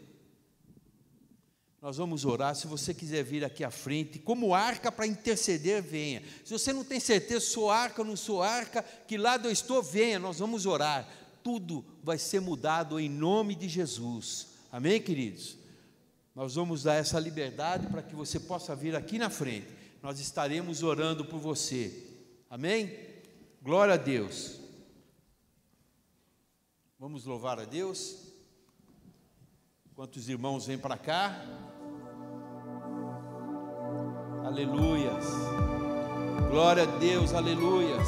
Nós 1.80 1.96
vamos 1.96 2.26
orar. 2.26 2.54
Se 2.54 2.66
você 2.66 2.92
quiser 2.92 3.24
vir 3.24 3.42
aqui 3.42 3.64
à 3.64 3.70
frente, 3.70 4.18
como 4.18 4.54
arca 4.54 4.92
para 4.92 5.06
interceder, 5.06 5.82
venha. 5.82 6.22
Se 6.44 6.52
você 6.52 6.70
não 6.70 6.84
tem 6.84 7.00
certeza, 7.00 7.40
sou 7.40 7.70
arca 7.70 8.02
ou 8.02 8.06
não 8.06 8.14
sou 8.14 8.42
arca, 8.42 8.82
que 8.82 9.16
lado 9.16 9.48
eu 9.48 9.50
estou, 9.50 9.82
venha. 9.82 10.18
Nós 10.18 10.38
vamos 10.38 10.66
orar. 10.66 11.08
Tudo 11.42 11.82
vai 12.02 12.18
ser 12.18 12.42
mudado 12.42 13.00
em 13.00 13.08
nome 13.08 13.54
de 13.54 13.70
Jesus. 13.70 14.48
Amém, 14.70 15.00
queridos? 15.00 15.56
Nós 16.34 16.56
vamos 16.56 16.82
dar 16.82 16.96
essa 16.96 17.18
liberdade 17.18 17.86
para 17.86 18.02
que 18.02 18.14
você 18.14 18.38
possa 18.38 18.76
vir 18.76 18.94
aqui 18.94 19.18
na 19.18 19.30
frente. 19.30 19.68
Nós 20.02 20.20
estaremos 20.20 20.82
orando 20.82 21.24
por 21.24 21.40
você. 21.40 22.06
Amém? 22.50 22.94
Glória 23.62 23.94
a 23.94 23.96
Deus. 23.96 24.60
Vamos 26.98 27.24
louvar 27.24 27.60
a 27.60 27.64
Deus. 27.64 28.25
Quantos 29.96 30.28
irmãos 30.28 30.66
vêm 30.66 30.76
para 30.76 30.98
cá? 30.98 31.42
Aleluias. 34.44 35.24
Glória 36.50 36.82
a 36.82 36.98
Deus, 36.98 37.32
aleluias. 37.32 38.06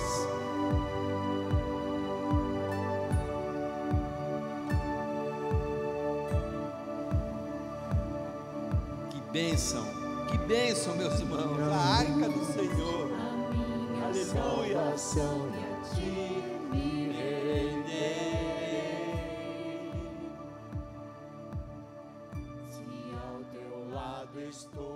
Que 9.08 9.20
bênção, 9.32 9.82
que 10.30 10.36
bênção, 10.46 10.94
meus 10.94 11.18
irmãos. 11.18 11.58
A 11.72 11.78
arca 11.78 12.28
do 12.28 12.44
Senhor. 12.52 13.08
Aleluia. 14.04 14.68
Estou. 24.58 24.87